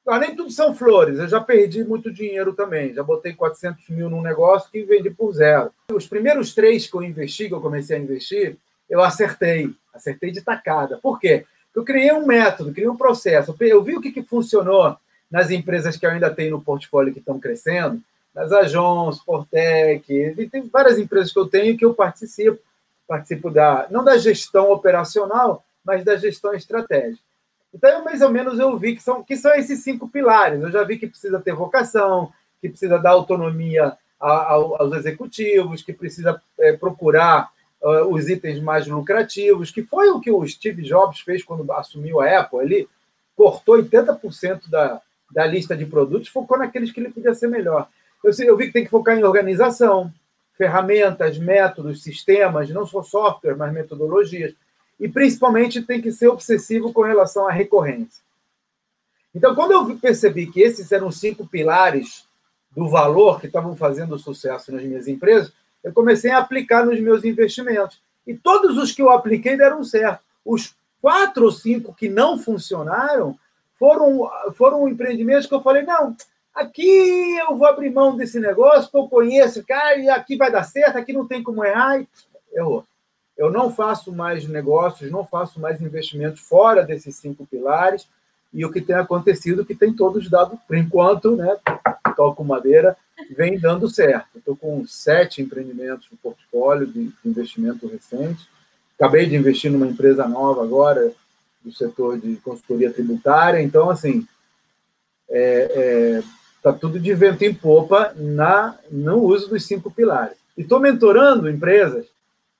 Ah, 0.06 0.20
nem 0.20 0.36
tudo 0.36 0.50
são 0.50 0.72
flores, 0.72 1.18
eu 1.18 1.26
já 1.26 1.40
perdi 1.40 1.82
muito 1.82 2.12
dinheiro 2.12 2.52
também. 2.52 2.94
Já 2.94 3.02
botei 3.02 3.34
400 3.34 3.88
mil 3.88 4.08
num 4.08 4.22
negócio 4.22 4.70
que 4.70 4.84
vendi 4.84 5.10
por 5.10 5.32
zero. 5.32 5.72
Os 5.92 6.06
primeiros 6.06 6.54
três 6.54 6.86
que 6.86 6.96
eu 6.96 7.02
investi, 7.02 7.48
que 7.48 7.54
eu 7.54 7.60
comecei 7.60 7.96
a 7.96 8.00
investir, 8.00 8.56
eu 8.88 9.02
acertei. 9.02 9.74
Acertei 9.96 10.30
de 10.30 10.42
tacada. 10.42 10.98
Por 10.98 11.18
quê? 11.18 11.44
Porque 11.72 11.78
eu 11.78 11.84
criei 11.84 12.12
um 12.12 12.26
método, 12.26 12.72
criei 12.72 12.88
um 12.88 12.96
processo. 12.96 13.54
Eu 13.60 13.82
vi 13.82 13.96
o 13.96 14.00
que, 14.00 14.12
que 14.12 14.22
funcionou 14.22 14.96
nas 15.30 15.50
empresas 15.50 15.96
que 15.96 16.06
eu 16.06 16.10
ainda 16.10 16.30
tenho 16.30 16.52
no 16.52 16.62
portfólio 16.62 17.12
que 17.12 17.18
estão 17.18 17.38
crescendo, 17.38 18.00
nas 18.34 18.52
Ajons, 18.52 19.22
Portec, 19.24 20.06
tem 20.50 20.68
várias 20.68 20.98
empresas 20.98 21.32
que 21.32 21.38
eu 21.38 21.46
tenho 21.46 21.76
que 21.76 21.84
eu 21.84 21.94
participo, 21.94 22.58
participo 23.08 23.50
da 23.50 23.86
não 23.90 24.04
da 24.04 24.18
gestão 24.18 24.70
operacional, 24.70 25.64
mas 25.82 26.04
da 26.04 26.16
gestão 26.16 26.52
estratégica. 26.52 27.22
Então, 27.72 28.04
mais 28.04 28.20
ou 28.20 28.30
menos, 28.30 28.58
eu 28.58 28.76
vi 28.78 28.94
que 28.94 29.02
são, 29.02 29.22
que 29.22 29.36
são 29.36 29.54
esses 29.54 29.82
cinco 29.82 30.08
pilares. 30.08 30.60
Eu 30.60 30.70
já 30.70 30.82
vi 30.84 30.98
que 30.98 31.06
precisa 31.06 31.40
ter 31.40 31.54
vocação, 31.54 32.32
que 32.60 32.68
precisa 32.68 32.98
dar 32.98 33.10
autonomia 33.10 33.96
aos 34.18 34.92
executivos, 34.92 35.82
que 35.82 35.92
precisa 35.92 36.40
é, 36.58 36.72
procurar 36.74 37.50
uh, 37.86 38.12
os 38.12 38.28
itens 38.28 38.60
mais 38.60 38.86
lucrativos, 38.86 39.70
que 39.70 39.82
foi 39.82 40.10
o 40.10 40.20
que 40.20 40.30
o 40.30 40.46
Steve 40.46 40.82
Jobs 40.82 41.20
fez 41.20 41.44
quando 41.44 41.70
assumiu 41.72 42.20
a 42.20 42.40
Apple. 42.40 42.60
Ele 42.60 42.88
cortou 43.36 43.76
80% 43.76 44.68
da, 44.68 45.00
da 45.30 45.46
lista 45.46 45.76
de 45.76 45.86
produtos, 45.86 46.28
focou 46.28 46.58
naqueles 46.58 46.90
que 46.90 46.98
ele 46.98 47.10
podia 47.10 47.34
ser 47.34 47.48
melhor. 47.48 47.88
Eu, 48.24 48.32
eu 48.44 48.56
vi 48.56 48.66
que 48.66 48.72
tem 48.72 48.84
que 48.84 48.90
focar 48.90 49.16
em 49.16 49.22
organização, 49.22 50.12
ferramentas, 50.56 51.38
métodos, 51.38 52.02
sistemas, 52.02 52.70
não 52.70 52.86
só 52.86 53.02
software, 53.02 53.56
mas 53.56 53.72
metodologias. 53.72 54.54
E 54.98 55.08
principalmente 55.08 55.82
tem 55.82 56.00
que 56.00 56.10
ser 56.10 56.28
obsessivo 56.28 56.92
com 56.92 57.02
relação 57.02 57.46
à 57.46 57.52
recorrência. 57.52 58.24
Então, 59.34 59.54
quando 59.54 59.72
eu 59.72 59.98
percebi 59.98 60.46
que 60.46 60.62
esses 60.62 60.90
eram 60.90 61.12
cinco 61.12 61.46
pilares 61.46 62.26
do 62.74 62.88
valor 62.88 63.38
que 63.38 63.46
estavam 63.46 63.76
fazendo 63.76 64.18
sucesso 64.18 64.72
nas 64.72 64.82
minhas 64.82 65.06
empresas, 65.06 65.52
eu 65.86 65.92
comecei 65.92 66.32
a 66.32 66.38
aplicar 66.38 66.84
nos 66.84 66.98
meus 66.98 67.24
investimentos. 67.24 68.02
E 68.26 68.34
todos 68.34 68.76
os 68.76 68.90
que 68.90 69.00
eu 69.00 69.08
apliquei 69.08 69.56
deram 69.56 69.84
certo. 69.84 70.18
Os 70.44 70.74
quatro 71.00 71.44
ou 71.44 71.52
cinco 71.52 71.94
que 71.94 72.08
não 72.08 72.36
funcionaram 72.36 73.38
foram, 73.78 74.28
foram 74.54 74.88
empreendimentos 74.88 75.46
que 75.46 75.54
eu 75.54 75.62
falei, 75.62 75.84
não, 75.84 76.16
aqui 76.52 77.38
eu 77.38 77.56
vou 77.56 77.68
abrir 77.68 77.90
mão 77.90 78.16
desse 78.16 78.40
negócio, 78.40 78.90
eu 78.92 79.06
conheço, 79.06 79.64
cara, 79.64 79.96
e 79.96 80.08
aqui 80.10 80.36
vai 80.36 80.50
dar 80.50 80.64
certo, 80.64 80.98
aqui 80.98 81.12
não 81.12 81.24
tem 81.24 81.40
como 81.40 81.64
errar. 81.64 82.04
Errou. 82.52 82.84
Eu 83.38 83.48
não 83.48 83.70
faço 83.70 84.12
mais 84.12 84.48
negócios, 84.48 85.08
não 85.08 85.24
faço 85.24 85.60
mais 85.60 85.80
investimentos 85.80 86.40
fora 86.40 86.82
desses 86.82 87.14
cinco 87.14 87.46
pilares, 87.46 88.08
e 88.52 88.64
o 88.64 88.72
que 88.72 88.80
tem 88.80 88.96
acontecido, 88.96 89.64
que 89.64 89.74
tem 89.74 89.92
todos 89.92 90.28
dado, 90.28 90.58
por 90.66 90.76
enquanto, 90.76 91.36
né, 91.36 91.56
toco 92.16 92.42
madeira, 92.42 92.96
vem 93.30 93.58
dando 93.58 93.88
certo. 93.88 94.38
Estou 94.38 94.56
com 94.56 94.86
sete 94.86 95.42
empreendimentos 95.42 96.06
no 96.10 96.16
portfólio 96.18 96.86
de 96.86 97.10
investimento 97.24 97.86
recente. 97.86 98.48
Acabei 98.98 99.26
de 99.26 99.36
investir 99.36 99.70
numa 99.70 99.86
empresa 99.86 100.26
nova 100.26 100.62
agora, 100.62 101.12
do 101.62 101.72
setor 101.72 102.18
de 102.18 102.36
consultoria 102.36 102.92
tributária. 102.92 103.60
Então, 103.60 103.90
assim, 103.90 104.26
está 105.28 105.30
é, 105.30 106.18
é, 106.18 106.22
tá 106.62 106.72
tudo 106.72 106.98
de 106.98 107.12
vento 107.14 107.42
em 107.42 107.52
popa 107.52 108.14
na, 108.16 108.78
no 108.90 109.22
uso 109.22 109.48
dos 109.48 109.64
cinco 109.64 109.90
pilares. 109.90 110.36
E 110.56 110.62
estou 110.62 110.80
mentorando 110.80 111.50
empresas, 111.50 112.06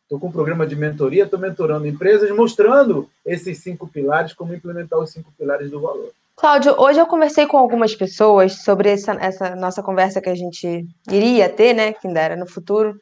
estou 0.02 0.18
com 0.18 0.28
um 0.28 0.32
programa 0.32 0.66
de 0.66 0.76
mentoria, 0.76 1.24
estou 1.24 1.38
mentorando 1.38 1.86
empresas, 1.86 2.30
mostrando 2.30 3.08
esses 3.24 3.58
cinco 3.58 3.88
pilares, 3.88 4.32
como 4.32 4.54
implementar 4.54 4.98
os 4.98 5.10
cinco 5.10 5.32
pilares 5.38 5.70
do 5.70 5.80
valor. 5.80 6.12
Cláudio, 6.36 6.78
hoje 6.78 7.00
eu 7.00 7.06
conversei 7.06 7.46
com 7.46 7.56
algumas 7.56 7.94
pessoas 7.94 8.62
sobre 8.62 8.90
essa, 8.90 9.12
essa 9.12 9.56
nossa 9.56 9.82
conversa 9.82 10.20
que 10.20 10.28
a 10.28 10.34
gente 10.34 10.86
iria 11.10 11.48
ter, 11.48 11.74
né, 11.74 11.94
que 11.94 12.06
ainda 12.06 12.20
era 12.20 12.36
no 12.36 12.46
futuro. 12.46 12.94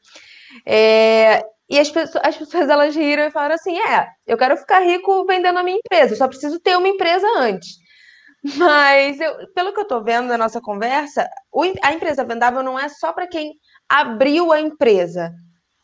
É, 0.65 1.45
e 1.69 1.77
as 1.77 1.91
pessoas, 1.91 2.25
as 2.25 2.37
pessoas 2.37 2.69
elas 2.69 2.95
riram 2.95 3.25
e 3.25 3.33
falaram 3.33 3.57
assim: 3.57 3.77
é, 3.77 4.07
eu 4.25 4.39
quero 4.39 4.57
ficar 4.57 4.81
rico 4.81 5.27
vendendo 5.27 5.59
a 5.59 5.65
minha 5.65 5.79
empresa, 5.79 6.15
só 6.15 6.29
preciso 6.29 6.61
ter 6.61 6.77
uma 6.77 6.87
empresa 6.87 7.27
antes. 7.37 7.83
Mas, 8.57 9.19
eu, 9.19 9.35
pelo 9.53 9.73
que 9.73 9.81
eu 9.81 9.85
estou 9.85 10.05
vendo 10.05 10.29
na 10.29 10.39
nossa 10.39 10.61
conversa, 10.61 11.29
a 11.83 11.93
empresa 11.93 12.25
vendável 12.25 12.63
não 12.63 12.79
é 12.79 12.89
só 12.89 13.13
para 13.13 13.27
quem 13.27 13.55
abriu 13.89 14.53
a 14.53 14.61
empresa. 14.61 15.33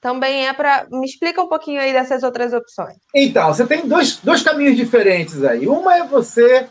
Também 0.01 0.47
é 0.47 0.53
para. 0.53 0.87
Me 0.89 1.05
explica 1.05 1.43
um 1.43 1.49
pouquinho 1.49 1.81
aí 1.81 1.93
dessas 1.93 2.23
outras 2.23 2.53
opções. 2.53 2.97
Então, 3.15 3.53
você 3.53 3.67
tem 3.67 3.89
dois, 3.89 4.17
dois 4.17 4.43
caminhos 4.43 4.77
diferentes 4.77 5.43
aí. 5.43 5.67
Uma 5.67 5.97
é 5.97 6.05
você 6.05 6.69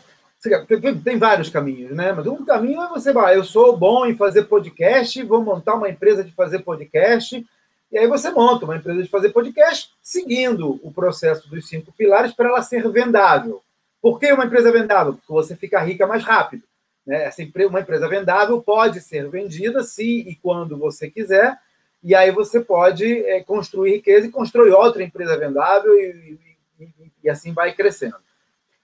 tem 1.04 1.18
vários 1.18 1.50
caminhos, 1.50 1.92
né? 1.92 2.12
Mas 2.12 2.26
um 2.26 2.44
caminho 2.44 2.80
é 2.82 2.88
você, 2.88 3.12
vai, 3.12 3.36
eu 3.36 3.44
sou 3.44 3.76
bom 3.76 4.06
em 4.06 4.16
fazer 4.16 4.44
podcast, 4.44 5.22
vou 5.24 5.42
montar 5.42 5.74
uma 5.74 5.90
empresa 5.90 6.24
de 6.24 6.32
fazer 6.32 6.60
podcast, 6.60 7.46
e 7.92 7.98
aí 7.98 8.06
você 8.06 8.30
monta 8.30 8.64
uma 8.64 8.76
empresa 8.76 9.02
de 9.02 9.08
fazer 9.08 9.30
podcast 9.30 9.90
seguindo 10.02 10.80
o 10.82 10.90
processo 10.90 11.48
dos 11.50 11.68
cinco 11.68 11.92
pilares 11.92 12.32
para 12.32 12.48
ela 12.48 12.62
ser 12.62 12.88
vendável. 12.88 13.62
Por 14.00 14.18
que 14.18 14.32
uma 14.32 14.46
empresa 14.46 14.72
vendável? 14.72 15.14
Porque 15.14 15.32
você 15.32 15.54
fica 15.54 15.80
rica 15.80 16.06
mais 16.06 16.24
rápido. 16.24 16.62
Né? 17.06 17.24
Essa 17.24 17.42
empresa, 17.42 17.68
uma 17.68 17.80
empresa 17.80 18.08
vendável 18.08 18.62
pode 18.62 19.00
ser 19.00 19.28
vendida 19.28 19.82
se 19.82 20.20
e 20.20 20.34
quando 20.36 20.78
você 20.78 21.10
quiser, 21.10 21.58
e 22.02 22.14
aí 22.14 22.30
você 22.30 22.60
pode 22.60 23.26
é, 23.26 23.42
construir 23.42 23.96
riqueza 23.96 24.26
e 24.26 24.30
construir 24.30 24.70
outra 24.70 25.02
empresa 25.02 25.36
vendável 25.36 25.92
e, 25.94 26.38
e, 26.80 27.12
e 27.24 27.28
assim 27.28 27.52
vai 27.52 27.74
crescendo. 27.74 28.16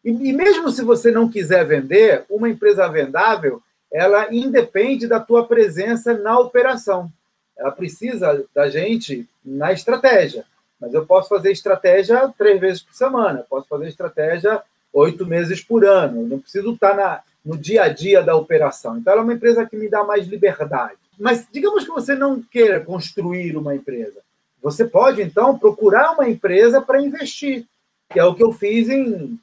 E, 0.04 0.10
e 0.10 0.32
mesmo 0.32 0.70
se 0.70 0.82
você 0.82 1.10
não 1.10 1.28
quiser 1.28 1.64
vender, 1.64 2.24
uma 2.28 2.48
empresa 2.48 2.88
vendável, 2.88 3.62
ela 3.92 4.32
independe 4.34 5.06
da 5.06 5.20
tua 5.20 5.46
presença 5.46 6.14
na 6.14 6.38
operação. 6.38 7.10
Ela 7.56 7.70
precisa 7.70 8.44
da 8.54 8.68
gente 8.68 9.28
na 9.44 9.72
estratégia. 9.72 10.44
Mas 10.80 10.92
eu 10.92 11.06
posso 11.06 11.28
fazer 11.28 11.50
estratégia 11.50 12.32
três 12.36 12.60
vezes 12.60 12.82
por 12.82 12.94
semana, 12.94 13.46
posso 13.48 13.66
fazer 13.66 13.88
estratégia 13.88 14.62
oito 14.92 15.26
meses 15.26 15.62
por 15.62 15.84
ano. 15.84 16.22
Eu 16.22 16.26
não 16.26 16.38
preciso 16.38 16.72
estar 16.72 16.94
na, 16.94 17.22
no 17.44 17.56
dia 17.56 17.84
a 17.84 17.88
dia 17.88 18.22
da 18.22 18.36
operação. 18.36 18.98
Então, 18.98 19.12
ela 19.12 19.22
é 19.22 19.24
uma 19.24 19.34
empresa 19.34 19.64
que 19.64 19.76
me 19.76 19.88
dá 19.88 20.04
mais 20.04 20.26
liberdade. 20.26 20.98
Mas 21.18 21.46
digamos 21.50 21.84
que 21.84 21.90
você 21.90 22.14
não 22.14 22.42
queira 22.42 22.80
construir 22.80 23.56
uma 23.56 23.74
empresa. 23.74 24.20
Você 24.62 24.84
pode, 24.84 25.22
então, 25.22 25.58
procurar 25.58 26.12
uma 26.12 26.28
empresa 26.28 26.80
para 26.82 27.00
investir, 27.00 27.64
que 28.10 28.18
é 28.18 28.24
o 28.24 28.34
que 28.34 28.42
eu 28.42 28.52
fiz 28.52 28.88
em 28.88 29.38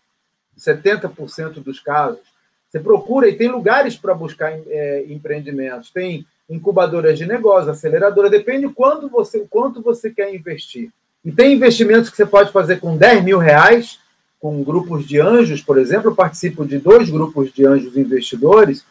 70% 0.59 1.63
dos 1.63 1.79
casos. 1.79 2.21
Você 2.69 2.79
procura 2.79 3.27
e 3.27 3.35
tem 3.35 3.49
lugares 3.49 3.95
para 3.95 4.15
buscar 4.15 4.51
é, 4.51 5.05
empreendimentos, 5.07 5.91
tem 5.91 6.25
incubadoras 6.49 7.17
de 7.17 7.25
negócio, 7.25 7.69
aceleradora, 7.69 8.29
depende 8.29 8.67
quanto 8.69 9.07
você, 9.07 9.45
quanto 9.49 9.81
você 9.81 10.09
quer 10.09 10.33
investir. 10.33 10.91
E 11.23 11.31
tem 11.31 11.53
investimentos 11.53 12.09
que 12.09 12.17
você 12.17 12.25
pode 12.25 12.51
fazer 12.51 12.79
com 12.79 12.97
10 12.97 13.23
mil 13.23 13.37
reais, 13.37 13.99
com 14.39 14.61
grupos 14.63 15.07
de 15.07 15.21
anjos, 15.21 15.61
por 15.61 15.77
exemplo. 15.77 16.09
Eu 16.09 16.15
participo 16.15 16.65
de 16.65 16.77
dois 16.77 17.09
grupos 17.09 17.53
de 17.53 17.65
anjos 17.65 17.95
investidores, 17.95 18.83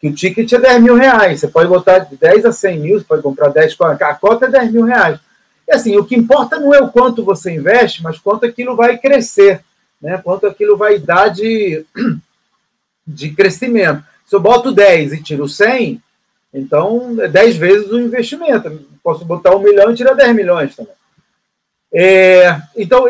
que 0.00 0.08
o 0.08 0.14
ticket 0.14 0.52
é 0.52 0.58
10 0.58 0.82
mil 0.82 0.94
reais. 0.94 1.40
Você 1.40 1.48
pode 1.48 1.68
botar 1.68 1.98
de 2.00 2.16
10 2.16 2.44
a 2.44 2.52
100 2.52 2.78
mil, 2.78 2.98
você 2.98 3.04
pode 3.04 3.22
comprar 3.22 3.48
10, 3.48 3.76
a 3.80 4.14
cota 4.14 4.46
é 4.46 4.50
10 4.50 4.72
mil 4.72 4.84
reais. 4.84 5.18
E 5.66 5.72
assim, 5.72 5.96
o 5.96 6.04
que 6.04 6.14
importa 6.14 6.58
não 6.58 6.74
é 6.74 6.80
o 6.80 6.90
quanto 6.90 7.24
você 7.24 7.52
investe, 7.52 8.02
mas 8.02 8.18
quanto 8.18 8.46
aquilo 8.46 8.76
vai 8.76 8.98
crescer 8.98 9.64
né, 10.00 10.18
quanto 10.22 10.46
aquilo 10.46 10.76
vai 10.76 10.98
dar 10.98 11.28
de, 11.28 11.84
de 13.06 13.30
crescimento. 13.30 14.02
Se 14.24 14.34
eu 14.34 14.40
boto 14.40 14.72
10 14.72 15.12
e 15.12 15.22
tiro 15.22 15.48
100, 15.48 16.00
então 16.54 17.16
é 17.20 17.28
10 17.28 17.56
vezes 17.56 17.90
o 17.90 18.00
investimento. 18.00 18.86
Posso 19.02 19.24
botar 19.24 19.54
um 19.54 19.62
milhão 19.62 19.90
e 19.90 19.96
tirar 19.96 20.14
10 20.14 20.34
milhões 20.34 20.74
também. 20.74 20.94
É, 21.92 22.60
então, 22.76 23.06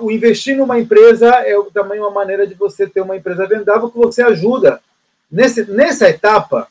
o 0.00 0.10
investir 0.10 0.56
numa 0.56 0.78
empresa 0.78 1.28
é 1.28 1.54
também 1.72 1.98
uma 1.98 2.10
maneira 2.10 2.46
de 2.46 2.54
você 2.54 2.86
ter 2.86 3.00
uma 3.00 3.16
empresa 3.16 3.46
vendável 3.46 3.90
que 3.90 3.96
você 3.96 4.22
ajuda. 4.22 4.80
Nesse, 5.30 5.64
nessa 5.70 6.10
etapa 6.10 6.68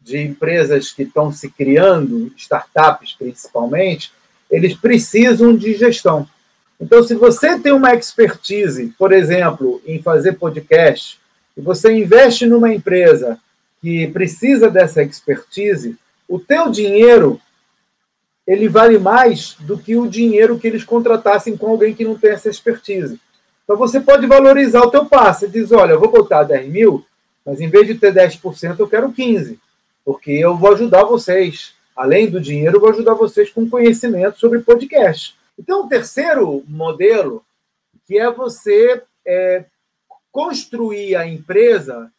de 0.00 0.18
empresas 0.18 0.92
que 0.92 1.02
estão 1.02 1.32
se 1.32 1.50
criando, 1.50 2.32
startups 2.36 3.12
principalmente, 3.14 4.12
eles 4.48 4.76
precisam 4.76 5.56
de 5.56 5.74
gestão. 5.74 6.28
Então, 6.80 7.02
se 7.02 7.14
você 7.14 7.58
tem 7.58 7.72
uma 7.72 7.94
expertise, 7.94 8.94
por 8.98 9.12
exemplo, 9.12 9.80
em 9.86 10.02
fazer 10.02 10.34
podcast, 10.34 11.18
e 11.56 11.60
você 11.60 11.92
investe 11.92 12.46
numa 12.46 12.72
empresa 12.72 13.38
que 13.80 14.06
precisa 14.08 14.70
dessa 14.70 15.02
expertise, 15.02 15.96
o 16.28 16.38
teu 16.38 16.70
dinheiro 16.70 17.40
ele 18.46 18.68
vale 18.68 18.98
mais 18.98 19.56
do 19.60 19.76
que 19.76 19.96
o 19.96 20.06
dinheiro 20.06 20.58
que 20.58 20.66
eles 20.66 20.84
contratassem 20.84 21.56
com 21.56 21.68
alguém 21.68 21.94
que 21.94 22.04
não 22.04 22.16
tem 22.16 22.30
essa 22.30 22.48
expertise. 22.48 23.20
Então 23.64 23.76
você 23.76 24.00
pode 24.00 24.26
valorizar 24.26 24.82
o 24.82 24.90
teu 24.90 25.06
passe. 25.06 25.48
Diz, 25.48 25.72
olha, 25.72 25.92
eu 25.92 26.00
vou 26.00 26.10
botar 26.10 26.44
10 26.44 26.68
mil, 26.68 27.04
mas 27.44 27.60
em 27.60 27.68
vez 27.68 27.86
de 27.86 27.96
ter 27.96 28.12
10%, 28.12 28.78
eu 28.78 28.88
quero 28.88 29.12
15%, 29.12 29.56
porque 30.04 30.30
eu 30.30 30.56
vou 30.56 30.72
ajudar 30.72 31.04
vocês. 31.04 31.74
Além 31.96 32.30
do 32.30 32.40
dinheiro, 32.40 32.76
eu 32.76 32.80
vou 32.80 32.90
ajudar 32.90 33.14
vocês 33.14 33.50
com 33.50 33.68
conhecimento 33.68 34.38
sobre 34.38 34.60
podcast. 34.60 35.35
Então, 35.58 35.84
o 35.84 35.88
terceiro 35.88 36.64
modelo, 36.68 37.44
que 38.06 38.18
é 38.18 38.30
você 38.30 39.02
é, 39.26 39.64
construir 40.30 41.16
a 41.16 41.26
empresa 41.26 42.12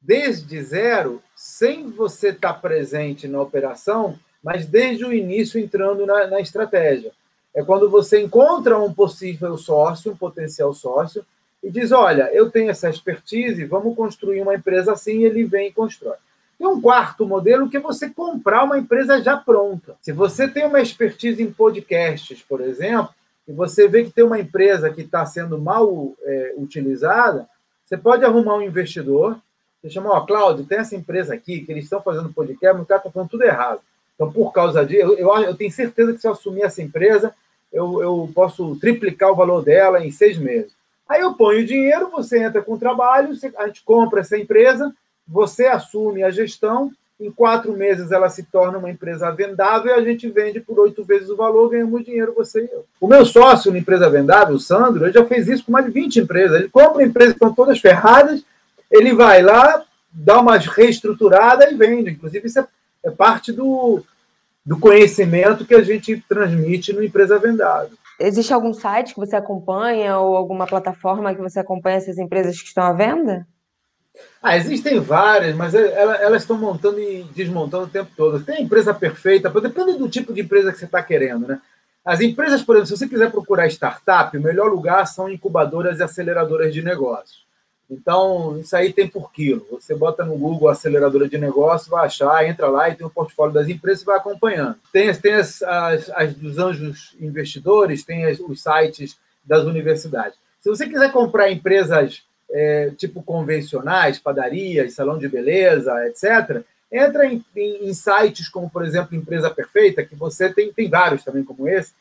desde 0.00 0.62
zero, 0.62 1.22
sem 1.34 1.90
você 1.90 2.28
estar 2.28 2.54
presente 2.54 3.26
na 3.26 3.40
operação, 3.40 4.18
mas 4.42 4.66
desde 4.66 5.04
o 5.04 5.12
início 5.12 5.60
entrando 5.60 6.06
na, 6.06 6.26
na 6.26 6.40
estratégia. 6.40 7.12
É 7.54 7.62
quando 7.64 7.90
você 7.90 8.20
encontra 8.20 8.78
um 8.78 8.94
possível 8.94 9.56
sócio, 9.58 10.12
um 10.12 10.16
potencial 10.16 10.72
sócio, 10.72 11.26
e 11.62 11.70
diz: 11.70 11.90
Olha, 11.90 12.30
eu 12.32 12.50
tenho 12.50 12.70
essa 12.70 12.88
expertise, 12.88 13.64
vamos 13.64 13.96
construir 13.96 14.40
uma 14.40 14.54
empresa 14.54 14.92
assim, 14.92 15.18
e 15.18 15.24
ele 15.24 15.44
vem 15.44 15.68
e 15.68 15.72
constrói. 15.72 16.16
Tem 16.58 16.66
um 16.66 16.80
quarto 16.80 17.24
modelo 17.24 17.70
que 17.70 17.76
é 17.76 17.80
você 17.80 18.10
comprar 18.10 18.64
uma 18.64 18.78
empresa 18.78 19.22
já 19.22 19.36
pronta. 19.36 19.96
Se 20.02 20.12
você 20.12 20.48
tem 20.48 20.66
uma 20.66 20.80
expertise 20.80 21.40
em 21.40 21.52
podcasts, 21.52 22.42
por 22.42 22.60
exemplo, 22.60 23.10
e 23.46 23.52
você 23.52 23.86
vê 23.86 24.04
que 24.04 24.10
tem 24.10 24.24
uma 24.24 24.40
empresa 24.40 24.90
que 24.90 25.02
está 25.02 25.24
sendo 25.24 25.56
mal 25.56 26.14
é, 26.22 26.54
utilizada, 26.56 27.48
você 27.84 27.96
pode 27.96 28.24
arrumar 28.24 28.56
um 28.56 28.62
investidor, 28.62 29.38
você 29.80 29.88
chama, 29.88 30.10
ó, 30.10 30.20
Cláudio, 30.22 30.66
tem 30.66 30.78
essa 30.78 30.96
empresa 30.96 31.32
aqui, 31.32 31.60
que 31.60 31.70
eles 31.70 31.84
estão 31.84 32.02
fazendo 32.02 32.32
podcast, 32.32 32.74
mas 32.74 32.82
o 32.82 32.86
cara 32.86 33.00
está 33.00 33.10
falando 33.10 33.30
tudo 33.30 33.44
errado. 33.44 33.80
Então, 34.14 34.32
por 34.32 34.52
causa 34.52 34.84
disso, 34.84 35.00
eu, 35.00 35.16
eu, 35.16 35.36
eu, 35.44 35.54
tenho 35.54 35.70
certeza 35.70 36.12
que 36.12 36.20
se 36.20 36.26
eu 36.26 36.32
assumir 36.32 36.62
essa 36.62 36.82
empresa, 36.82 37.32
eu, 37.72 38.02
eu 38.02 38.30
posso 38.34 38.74
triplicar 38.76 39.30
o 39.30 39.36
valor 39.36 39.62
dela 39.64 40.04
em 40.04 40.10
seis 40.10 40.36
meses. 40.36 40.72
Aí 41.08 41.20
eu 41.20 41.34
ponho 41.34 41.60
o 41.60 41.64
dinheiro, 41.64 42.10
você 42.10 42.42
entra 42.42 42.60
com 42.60 42.74
o 42.74 42.78
trabalho, 42.78 43.30
a 43.56 43.66
gente 43.68 43.82
compra 43.84 44.20
essa 44.20 44.36
empresa, 44.36 44.92
você 45.28 45.66
assume 45.66 46.22
a 46.22 46.30
gestão, 46.30 46.90
em 47.20 47.30
quatro 47.30 47.72
meses 47.72 48.12
ela 48.12 48.28
se 48.28 48.44
torna 48.44 48.78
uma 48.78 48.90
empresa 48.90 49.30
vendável 49.32 49.90
e 49.90 49.98
a 49.98 50.02
gente 50.02 50.28
vende 50.30 50.60
por 50.60 50.78
oito 50.78 51.04
vezes 51.04 51.28
o 51.28 51.36
valor, 51.36 51.68
ganhamos 51.68 52.04
dinheiro, 52.04 52.32
você 52.34 52.62
e 52.62 52.68
eu. 52.72 52.84
O 53.00 53.08
meu 53.08 53.26
sócio 53.26 53.72
na 53.72 53.78
empresa 53.78 54.08
vendável, 54.08 54.54
o 54.54 54.60
Sandro, 54.60 55.04
ele 55.04 55.12
já 55.12 55.24
fez 55.24 55.48
isso 55.48 55.64
com 55.64 55.72
mais 55.72 55.84
de 55.84 55.90
20 55.90 56.20
empresas. 56.20 56.60
Ele 56.60 56.68
compra 56.68 57.02
empresas 57.02 57.32
que 57.32 57.44
estão 57.44 57.52
todas 57.52 57.80
ferradas, 57.80 58.44
ele 58.90 59.12
vai 59.12 59.42
lá, 59.42 59.82
dá 60.12 60.40
uma 60.40 60.56
reestruturada 60.56 61.68
e 61.70 61.74
vende. 61.74 62.10
Inclusive, 62.10 62.46
isso 62.46 62.60
é, 62.60 62.66
é 63.04 63.10
parte 63.10 63.52
do, 63.52 64.02
do 64.64 64.78
conhecimento 64.78 65.66
que 65.66 65.74
a 65.74 65.82
gente 65.82 66.22
transmite 66.28 66.92
no 66.92 67.02
Empresa 67.02 67.38
Vendável. 67.38 67.98
Existe 68.20 68.52
algum 68.52 68.72
site 68.72 69.14
que 69.14 69.20
você 69.20 69.36
acompanha 69.36 70.18
ou 70.18 70.36
alguma 70.36 70.66
plataforma 70.66 71.34
que 71.34 71.40
você 71.40 71.58
acompanha 71.60 71.98
essas 71.98 72.18
empresas 72.18 72.60
que 72.60 72.68
estão 72.68 72.84
à 72.84 72.92
venda? 72.92 73.46
Ah, 74.42 74.56
existem 74.56 75.00
várias, 75.00 75.54
mas 75.56 75.74
é, 75.74 76.22
elas 76.22 76.42
estão 76.42 76.56
montando 76.56 77.00
e 77.00 77.24
desmontando 77.34 77.84
o 77.84 77.90
tempo 77.90 78.10
todo. 78.16 78.42
Tem 78.44 78.62
empresa 78.62 78.94
perfeita, 78.94 79.50
depende 79.60 79.98
do 79.98 80.08
tipo 80.08 80.32
de 80.32 80.42
empresa 80.42 80.72
que 80.72 80.78
você 80.78 80.84
está 80.84 81.02
querendo, 81.02 81.46
né? 81.48 81.60
As 82.04 82.20
empresas, 82.20 82.62
por 82.62 82.76
exemplo, 82.76 82.86
se 82.86 82.96
você 82.96 83.08
quiser 83.08 83.30
procurar 83.30 83.66
startup, 83.66 84.34
o 84.36 84.40
melhor 84.40 84.70
lugar 84.70 85.06
são 85.06 85.28
incubadoras 85.28 85.98
e 85.98 86.02
aceleradoras 86.02 86.72
de 86.72 86.82
negócios. 86.82 87.46
Então, 87.90 88.58
isso 88.58 88.76
aí 88.76 88.92
tem 88.92 89.08
por 89.08 89.32
quilo. 89.32 89.66
Você 89.72 89.94
bota 89.94 90.24
no 90.24 90.36
Google 90.36 90.68
aceleradora 90.68 91.28
de 91.28 91.38
negócio, 91.38 91.90
vai 91.90 92.06
achar, 92.06 92.46
entra 92.46 92.68
lá 92.68 92.88
e 92.88 92.94
tem 92.94 93.06
o 93.06 93.10
portfólio 93.10 93.54
das 93.54 93.68
empresas 93.68 94.02
e 94.02 94.06
vai 94.06 94.16
acompanhando. 94.16 94.76
Tem, 94.92 95.12
tem 95.14 95.34
as, 95.34 95.62
as, 95.62 96.10
as 96.10 96.34
dos 96.34 96.58
anjos 96.58 97.16
investidores, 97.18 98.04
tem 98.04 98.26
as, 98.26 98.38
os 98.38 98.62
sites 98.62 99.18
das 99.42 99.64
universidades. 99.64 100.38
Se 100.60 100.68
você 100.68 100.86
quiser 100.86 101.10
comprar 101.12 101.50
empresas 101.50 102.22
é, 102.50 102.90
tipo 102.96 103.22
convencionais, 103.22 104.18
padarias, 104.18 104.94
salão 104.94 105.18
de 105.18 105.28
beleza, 105.28 105.92
etc., 106.06 106.62
entra 106.90 107.26
em, 107.26 107.44
em, 107.54 107.88
em, 107.88 107.94
sites 107.94 108.48
como, 108.48 108.70
por 108.70 108.84
exemplo, 108.84 109.14
Empresa 109.14 109.50
Perfeita, 109.50 110.04
que 110.04 110.14
você 110.14 110.52
tem, 110.52 110.72
tem 110.72 110.88
vários 110.88 111.22
também 111.22 111.44
como 111.44 111.68
esse. 111.68 111.92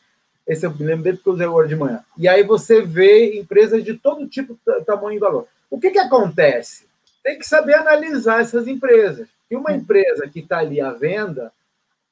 Esse 0.47 0.65
eu 0.65 0.73
me 0.73 0.85
lembro 0.85 1.03
dele 1.03 1.17
porque 1.17 1.29
eu 1.29 1.33
usei 1.33 1.45
agora 1.45 1.67
de 1.67 1.75
manhã. 1.75 2.01
E 2.17 2.25
aí 2.25 2.41
você 2.41 2.81
vê 2.81 3.37
empresas 3.37 3.83
de 3.83 3.95
todo 3.95 4.27
tipo, 4.27 4.57
tamanho 4.85 5.17
e 5.17 5.19
valor. 5.19 5.45
O 5.69 5.77
que, 5.77 5.91
que 5.91 5.99
acontece? 5.99 6.87
Tem 7.21 7.37
que 7.37 7.45
saber 7.45 7.73
analisar 7.73 8.39
essas 8.39 8.65
empresas. 8.65 9.27
E 9.51 9.57
uma 9.57 9.73
empresa 9.73 10.25
que 10.29 10.39
está 10.39 10.59
ali 10.59 10.79
à 10.79 10.91
venda 10.91 11.51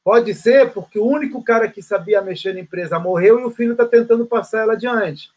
pode 0.04 0.34
ser 0.34 0.72
porque 0.72 1.00
o 1.00 1.06
único 1.06 1.42
cara 1.42 1.70
que 1.70 1.82
sabia 1.82 2.22
mexer 2.22 2.54
na 2.54 2.60
empresa 2.60 3.00
morreu 3.00 3.39
e 3.39 3.46
o 3.46 3.51
filho 3.51 3.72
está 3.72 3.86
tentando 3.86 4.25
passar 4.25 4.63
ela 4.63 4.74
adiante 4.74 5.32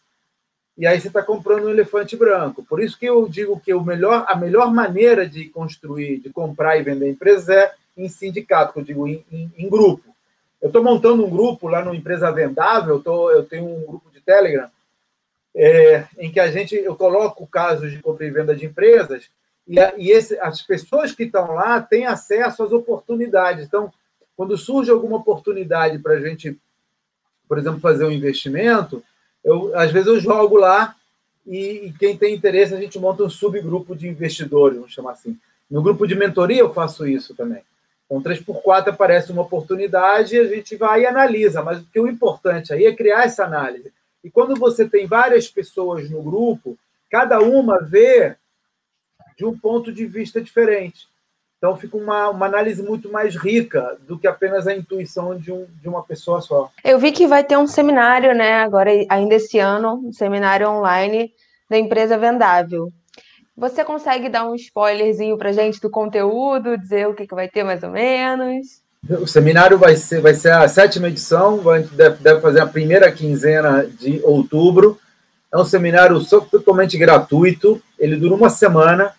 e 0.79 0.87
aí 0.87 1.01
você 1.01 1.09
está 1.09 1.21
comprando 1.21 1.65
um 1.65 1.71
elefante 1.71 2.17
branco. 2.17 2.63
Por 2.63 2.81
isso 2.81 2.97
que 2.97 3.05
eu 3.05 3.29
digo 3.29 3.59
que 3.59 3.75
o 3.75 3.83
melhor, 3.83 4.25
a 4.29 4.37
melhor 4.37 4.73
maneira 4.73 5.29
de 5.29 5.47
construir, 5.47 6.21
de 6.21 6.31
comprar 6.31 6.79
e 6.79 6.85
vender 6.85 7.11
empresas 7.11 7.49
é 7.49 7.75
em 7.97 8.09
sindicato, 8.09 8.73
que 8.73 8.79
eu 8.79 8.85
digo 8.85 9.09
em, 9.09 9.25
em, 9.31 9.53
em 9.59 9.69
grupo. 9.69 10.05
Eu 10.63 10.69
estou 10.69 10.83
montando 10.83 11.27
um 11.27 11.31
grupo 11.31 11.67
lá 11.67 11.85
no 11.85 11.93
Empresa 11.93 12.31
Vendável, 12.31 12.95
eu, 12.95 13.03
tô, 13.03 13.31
eu 13.33 13.45
tenho 13.45 13.67
um 13.67 13.85
grupo 13.85 14.09
de 14.11 14.21
Telegram, 14.21 14.71
é, 15.53 16.05
em 16.17 16.31
que 16.31 16.39
a 16.39 16.49
gente, 16.49 16.77
eu 16.77 16.95
coloco 16.95 17.45
casos 17.49 17.91
de 17.91 17.99
compra 17.99 18.25
e 18.25 18.31
venda 18.31 18.55
de 18.55 18.65
empresas, 18.65 19.29
e, 19.67 19.81
a, 19.81 19.93
e 19.99 20.13
esse, 20.13 20.39
as 20.39 20.63
pessoas 20.63 21.11
que 21.11 21.25
estão 21.25 21.55
lá 21.55 21.81
têm 21.81 22.07
acesso 22.07 22.63
às 22.63 22.71
oportunidades. 22.71 23.67
Então, 23.67 23.93
quando 24.37 24.57
surge 24.57 24.93
alguma 24.93 25.17
oportunidade 25.17 25.99
para 25.99 26.15
a 26.15 26.21
gente, 26.21 26.57
por 27.49 27.59
exemplo, 27.59 27.81
fazer 27.81 28.05
um 28.05 28.13
investimento, 28.13 29.03
eu, 29.49 29.75
às 29.75 29.91
vezes 29.91 30.09
eu 30.09 30.21
jogo 30.21 30.57
lá 30.57 30.95
e, 31.47 31.87
e, 31.87 31.93
quem 31.99 32.17
tem 32.17 32.35
interesse 32.35 32.75
a 32.75 32.81
gente 32.81 32.99
monta 32.99 33.23
um 33.23 33.31
subgrupo 33.31 33.97
de 33.97 34.07
investidores, 34.07 34.77
vamos 34.77 34.93
chamar 34.93 35.13
assim. 35.13 35.39
No 35.71 35.83
grupo 35.83 36.07
de 36.07 36.15
mentoria 36.15 36.61
eu 36.61 36.73
faço 36.73 37.07
isso 37.07 37.35
também. 37.35 37.63
Então, 38.05 38.23
3x4 38.23 38.89
aparece 38.89 39.33
uma 39.33 39.43
oportunidade 39.43 40.37
e 40.37 40.41
a 40.41 40.45
gente 40.45 40.77
vai 40.77 41.03
e 41.03 41.07
analisa, 41.07 41.63
mas 41.63 41.79
o 41.79 41.85
que 41.85 41.99
é 41.99 42.03
importante 42.03 42.73
aí 42.73 42.85
é 42.85 42.95
criar 42.95 43.25
essa 43.25 43.45
análise. 43.45 43.93
E 44.23 44.31
quando 44.31 44.55
você 44.55 44.89
tem 44.89 45.07
várias 45.07 45.49
pessoas 45.49 46.11
no 46.11 46.23
grupo, 46.23 46.77
cada 47.11 47.41
uma 47.41 47.83
vê 47.83 48.37
de 49.37 49.45
um 49.45 49.57
ponto 49.57 49.93
de 49.93 50.05
vista 50.05 50.41
diferente. 50.41 51.07
Então 51.59 51.77
fica 51.77 51.97
uma, 51.97 52.31
uma 52.31 52.47
análise 52.47 52.81
muito 52.83 53.11
mais 53.11 53.35
rica 53.35 53.99
do 54.07 54.17
que 54.17 54.29
apenas 54.29 54.67
a 54.69 54.75
intuição 54.75 55.37
de, 55.37 55.53
um, 55.53 55.67
de 55.83 55.89
uma 55.89 56.03
pessoa 56.05 56.41
só. 56.41 56.71
Eu 56.85 57.01
vi 57.01 57.11
que 57.11 57.27
vai 57.27 57.43
ter 57.43 57.59
um 57.59 57.67
seminário, 57.67 58.33
né, 58.33 58.55
agora 58.63 58.91
ainda 59.09 59.35
esse 59.35 59.59
ano, 59.59 60.01
um 60.05 60.13
seminário 60.13 60.69
online 60.69 61.33
da 61.69 61.77
empresa 61.77 62.17
Vendável. 62.17 62.93
Você 63.57 63.85
consegue 63.85 64.29
dar 64.29 64.49
um 64.49 64.55
spoilerzinho 64.55 65.37
para 65.37 65.51
gente 65.51 65.81
do 65.81 65.91
conteúdo, 65.91 66.79
dizer 66.79 67.09
o 67.09 67.15
que, 67.15 67.27
que 67.27 67.35
vai 67.35 67.49
ter 67.49 67.65
mais 67.65 67.83
ou 67.83 67.91
menos? 67.91 68.81
O 69.21 69.27
seminário 69.27 69.77
vai 69.77 69.97
ser, 69.97 70.21
vai 70.21 70.35
ser 70.35 70.53
a 70.53 70.69
sétima 70.69 71.09
edição, 71.09 71.69
a 71.69 71.81
gente 71.81 71.93
deve, 71.93 72.23
deve 72.23 72.41
fazer 72.41 72.61
a 72.61 72.67
primeira 72.67 73.11
quinzena 73.11 73.85
de 73.85 74.21
outubro. 74.23 74.97
É 75.53 75.59
um 75.59 75.65
seminário 75.65 76.25
totalmente 76.25 76.97
gratuito, 76.97 77.83
ele 77.99 78.17
dura 78.17 78.35
uma 78.35 78.51
semana 78.51 79.13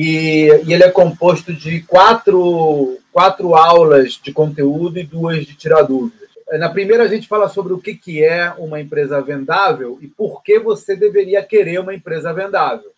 e, 0.00 0.46
e, 0.64 0.72
ele 0.72 0.84
é 0.84 0.90
composto 0.92 1.52
de 1.52 1.82
quatro, 1.82 3.00
quatro 3.10 3.56
aulas 3.56 4.12
de 4.12 4.32
conteúdo 4.32 4.96
e 4.96 5.02
duas 5.02 5.44
de 5.44 5.56
tirar 5.56 5.82
dúvidas. 5.82 6.28
Na 6.52 6.68
primeira, 6.68 7.02
a 7.02 7.08
gente 7.08 7.26
fala 7.26 7.48
sobre 7.48 7.72
o 7.72 7.80
que, 7.80 7.96
que 7.96 8.24
é 8.24 8.54
uma 8.58 8.80
empresa 8.80 9.20
vendável 9.20 9.98
e 10.00 10.06
por 10.06 10.40
que 10.44 10.60
você 10.60 10.94
deveria 10.94 11.42
querer 11.42 11.80
uma 11.80 11.92
empresa 11.92 12.32
vendável. 12.32 12.92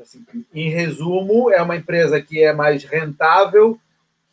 Assim, 0.00 0.24
em 0.54 0.70
resumo, 0.70 1.50
é 1.50 1.60
uma 1.60 1.76
empresa 1.76 2.22
que 2.22 2.42
é 2.42 2.54
mais 2.54 2.84
rentável, 2.84 3.78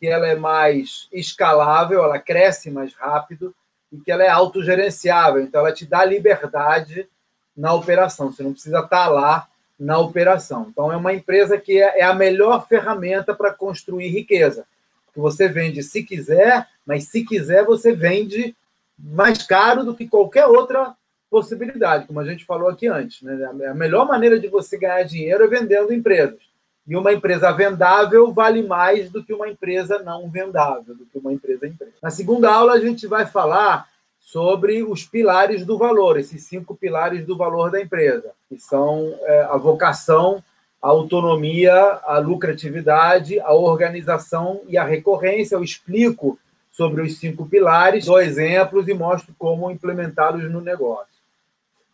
que 0.00 0.06
ela 0.06 0.26
é 0.26 0.34
mais 0.34 1.08
escalável, 1.12 2.02
ela 2.02 2.18
cresce 2.18 2.70
mais 2.70 2.94
rápido 2.94 3.54
e 3.92 3.98
que 3.98 4.10
ela 4.10 4.24
é 4.24 4.30
autogerenciável. 4.30 5.42
Então, 5.42 5.60
ela 5.60 5.72
te 5.72 5.84
dá 5.84 6.06
liberdade 6.06 7.06
na 7.54 7.74
operação. 7.74 8.32
Você 8.32 8.42
não 8.42 8.52
precisa 8.52 8.80
estar 8.80 9.08
lá 9.08 9.46
na 9.78 9.98
operação. 9.98 10.68
Então, 10.70 10.90
é 10.92 10.96
uma 10.96 11.12
empresa 11.12 11.58
que 11.58 11.80
é, 11.80 12.00
é 12.00 12.02
a 12.02 12.14
melhor 12.14 12.66
ferramenta 12.66 13.34
para 13.34 13.52
construir 13.52 14.08
riqueza. 14.08 14.64
Que 15.12 15.20
você 15.20 15.48
vende 15.48 15.82
se 15.82 16.02
quiser, 16.02 16.66
mas 16.84 17.04
se 17.04 17.24
quiser, 17.24 17.64
você 17.64 17.92
vende 17.92 18.54
mais 18.98 19.42
caro 19.42 19.84
do 19.84 19.94
que 19.94 20.08
qualquer 20.08 20.46
outra 20.46 20.94
possibilidade, 21.30 22.06
como 22.06 22.20
a 22.20 22.24
gente 22.24 22.44
falou 22.44 22.68
aqui 22.68 22.86
antes. 22.86 23.20
Né? 23.22 23.44
A 23.68 23.74
melhor 23.74 24.06
maneira 24.06 24.38
de 24.38 24.48
você 24.48 24.78
ganhar 24.78 25.02
dinheiro 25.02 25.44
é 25.44 25.48
vendendo 25.48 25.92
empresas. 25.92 26.40
E 26.86 26.96
uma 26.96 27.12
empresa 27.12 27.50
vendável 27.52 28.32
vale 28.32 28.62
mais 28.62 29.10
do 29.10 29.22
que 29.22 29.34
uma 29.34 29.48
empresa 29.48 29.98
não 29.98 30.30
vendável, 30.30 30.94
do 30.94 31.04
que 31.04 31.18
uma 31.18 31.32
empresa 31.32 31.66
empresa. 31.66 31.92
Na 32.00 32.10
segunda 32.10 32.50
aula, 32.50 32.74
a 32.74 32.80
gente 32.80 33.06
vai 33.08 33.26
falar 33.26 33.88
sobre 34.26 34.82
os 34.82 35.04
pilares 35.04 35.64
do 35.64 35.78
valor, 35.78 36.18
esses 36.18 36.42
cinco 36.42 36.74
pilares 36.74 37.24
do 37.24 37.36
valor 37.36 37.70
da 37.70 37.80
empresa, 37.80 38.32
que 38.48 38.58
são 38.58 39.16
é, 39.22 39.42
a 39.42 39.56
vocação, 39.56 40.42
a 40.82 40.88
autonomia, 40.88 41.72
a 42.04 42.18
lucratividade, 42.18 43.38
a 43.38 43.54
organização 43.54 44.62
e 44.66 44.76
a 44.76 44.82
recorrência. 44.82 45.54
Eu 45.54 45.62
explico 45.62 46.36
sobre 46.72 47.02
os 47.02 47.20
cinco 47.20 47.46
pilares, 47.46 48.06
dou 48.06 48.20
exemplos 48.20 48.88
e 48.88 48.94
mostro 48.94 49.32
como 49.38 49.70
implementá-los 49.70 50.50
no 50.50 50.60
negócio. 50.60 51.06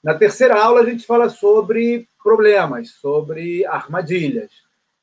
Na 0.03 0.14
terceira 0.14 0.59
aula, 0.59 0.81
a 0.81 0.87
gente 0.87 1.05
fala 1.05 1.29
sobre 1.29 2.09
problemas, 2.25 2.92
sobre 2.92 3.66
armadilhas, 3.66 4.51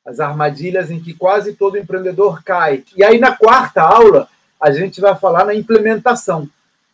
as 0.04 0.18
armadilhas 0.18 0.90
em 0.90 0.98
que 0.98 1.14
quase 1.14 1.54
todo 1.54 1.78
empreendedor 1.78 2.42
cai. 2.42 2.82
E 2.96 3.04
aí, 3.04 3.20
na 3.20 3.36
quarta 3.36 3.82
aula, 3.82 4.28
a 4.60 4.72
gente 4.72 5.00
vai 5.00 5.14
falar 5.14 5.44
na 5.44 5.54
implementação 5.54 6.48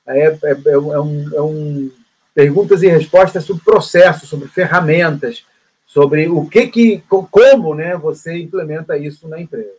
é, 0.06 0.38
é, 0.42 0.56
é, 0.66 0.78
um, 0.78 1.34
é 1.34 1.42
um 1.42 1.90
perguntas 2.34 2.82
e 2.82 2.88
respostas 2.88 3.44
sobre 3.44 3.64
processo, 3.64 4.26
sobre 4.26 4.48
ferramentas, 4.48 5.44
sobre 5.86 6.28
o 6.28 6.46
que 6.46 6.66
que, 6.66 7.02
como, 7.08 7.74
né, 7.74 7.96
você 7.96 8.36
implementa 8.36 8.98
isso 8.98 9.26
na 9.26 9.40
empresa. 9.40 9.72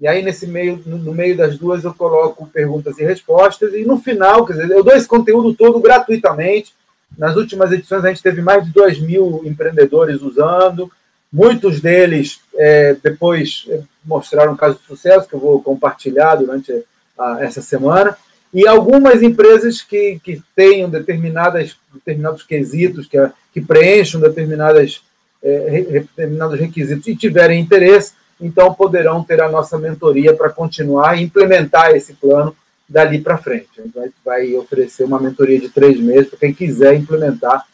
E 0.00 0.06
aí 0.06 0.22
nesse 0.22 0.46
meio, 0.46 0.80
no 0.86 1.14
meio 1.14 1.36
das 1.36 1.58
duas 1.58 1.82
eu 1.82 1.92
coloco 1.92 2.46
perguntas 2.46 2.98
e 2.98 3.04
respostas 3.04 3.72
e 3.74 3.84
no 3.84 3.98
final, 3.98 4.44
quer 4.46 4.52
dizer, 4.52 4.70
eu 4.70 4.84
dou 4.84 4.94
esse 4.94 5.08
conteúdo 5.08 5.54
todo 5.54 5.80
gratuitamente. 5.80 6.74
Nas 7.16 7.36
últimas 7.36 7.72
edições 7.72 8.04
a 8.04 8.08
gente 8.08 8.22
teve 8.22 8.42
mais 8.42 8.64
de 8.64 8.72
2 8.72 9.00
mil 9.00 9.42
empreendedores 9.44 10.20
usando, 10.20 10.92
muitos 11.32 11.80
deles 11.80 12.40
é, 12.54 12.94
depois 13.02 13.66
mostraram 14.04 14.52
um 14.52 14.56
caso 14.56 14.78
de 14.78 14.86
sucesso 14.86 15.28
que 15.28 15.34
eu 15.34 15.40
vou 15.40 15.62
compartilhar 15.62 16.36
durante 16.36 16.84
a, 17.18 17.38
essa 17.40 17.60
semana. 17.60 18.16
E 18.52 18.66
algumas 18.66 19.22
empresas 19.22 19.82
que, 19.82 20.20
que 20.22 20.42
tenham 20.56 20.88
determinadas, 20.88 21.76
determinados 21.92 22.42
quesitos, 22.42 23.06
que, 23.06 23.18
que 23.52 23.60
preencham 23.60 24.20
determinadas, 24.20 25.02
é, 25.42 25.82
determinados 25.82 26.58
requisitos 26.58 27.06
e 27.06 27.16
tiverem 27.16 27.60
interesse, 27.60 28.14
então 28.40 28.72
poderão 28.72 29.22
ter 29.22 29.40
a 29.42 29.50
nossa 29.50 29.78
mentoria 29.78 30.34
para 30.34 30.50
continuar 30.50 31.18
e 31.18 31.24
implementar 31.24 31.90
esse 31.90 32.14
plano 32.14 32.56
dali 32.88 33.20
para 33.20 33.36
frente. 33.36 33.68
A 33.78 33.82
gente 33.82 33.94
vai, 33.94 34.10
vai, 34.24 34.54
oferecer 34.56 35.04
uma 35.04 35.20
mentoria 35.20 35.60
de 35.60 35.68
três 35.68 36.00
meses 36.00 36.30
para 36.30 36.38
quem 36.38 36.54
quiser 36.54 36.94
implementar 36.94 37.66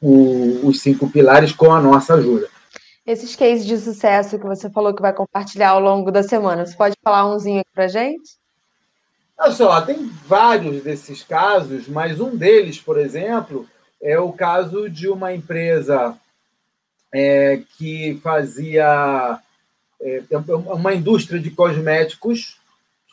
o, 0.00 0.66
os 0.66 0.80
cinco 0.80 1.08
pilares 1.08 1.52
com 1.52 1.72
a 1.72 1.80
nossa 1.80 2.14
ajuda. 2.14 2.48
Esses 3.06 3.34
cases 3.34 3.64
de 3.64 3.78
sucesso 3.78 4.38
que 4.38 4.46
você 4.46 4.68
falou 4.70 4.94
que 4.94 5.02
vai 5.02 5.12
compartilhar 5.12 5.70
ao 5.70 5.80
longo 5.80 6.10
da 6.12 6.22
semana, 6.22 6.66
você 6.66 6.76
pode 6.76 6.94
falar 7.02 7.32
umzinho 7.32 7.60
aqui 7.60 7.70
para 7.74 7.88
gente? 7.88 8.41
Olha 9.42 9.50
só, 9.50 9.80
tem 9.80 10.06
vários 10.24 10.84
desses 10.84 11.24
casos, 11.24 11.88
mas 11.88 12.20
um 12.20 12.36
deles, 12.36 12.80
por 12.80 12.96
exemplo, 12.96 13.68
é 14.00 14.16
o 14.16 14.32
caso 14.32 14.88
de 14.88 15.08
uma 15.08 15.34
empresa 15.34 16.16
é, 17.12 17.60
que 17.76 18.20
fazia 18.22 19.40
é, 20.00 20.22
uma 20.48 20.94
indústria 20.94 21.40
de 21.40 21.50
cosméticos 21.50 22.60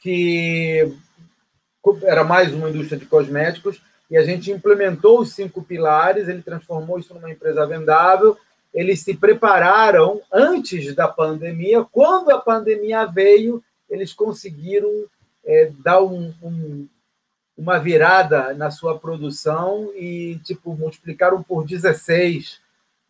que 0.03 0.95
era 2.03 2.23
mais 2.23 2.53
uma 2.53 2.69
indústria 2.69 2.99
de 2.99 3.07
cosméticos 3.07 3.81
e 4.07 4.15
a 4.15 4.23
gente 4.23 4.51
implementou 4.51 5.21
os 5.21 5.33
cinco 5.33 5.63
pilares, 5.63 6.27
ele 6.27 6.43
transformou 6.43 6.99
isso 6.99 7.11
numa 7.11 7.31
empresa 7.31 7.65
vendável. 7.65 8.37
Eles 8.71 9.01
se 9.01 9.15
prepararam 9.15 10.21
antes 10.31 10.93
da 10.93 11.07
pandemia. 11.07 11.83
Quando 11.91 12.29
a 12.29 12.37
pandemia 12.37 13.03
veio, 13.07 13.63
eles 13.89 14.13
conseguiram 14.13 15.07
é, 15.45 15.71
dar 15.83 16.01
um, 16.01 16.33
um, 16.41 16.87
uma 17.57 17.77
virada 17.77 18.53
na 18.53 18.71
sua 18.71 18.97
produção 18.97 19.91
e 19.95 20.39
tipo 20.43 20.75
multiplicaram 20.75 21.41
por 21.43 21.65
16 21.65 22.59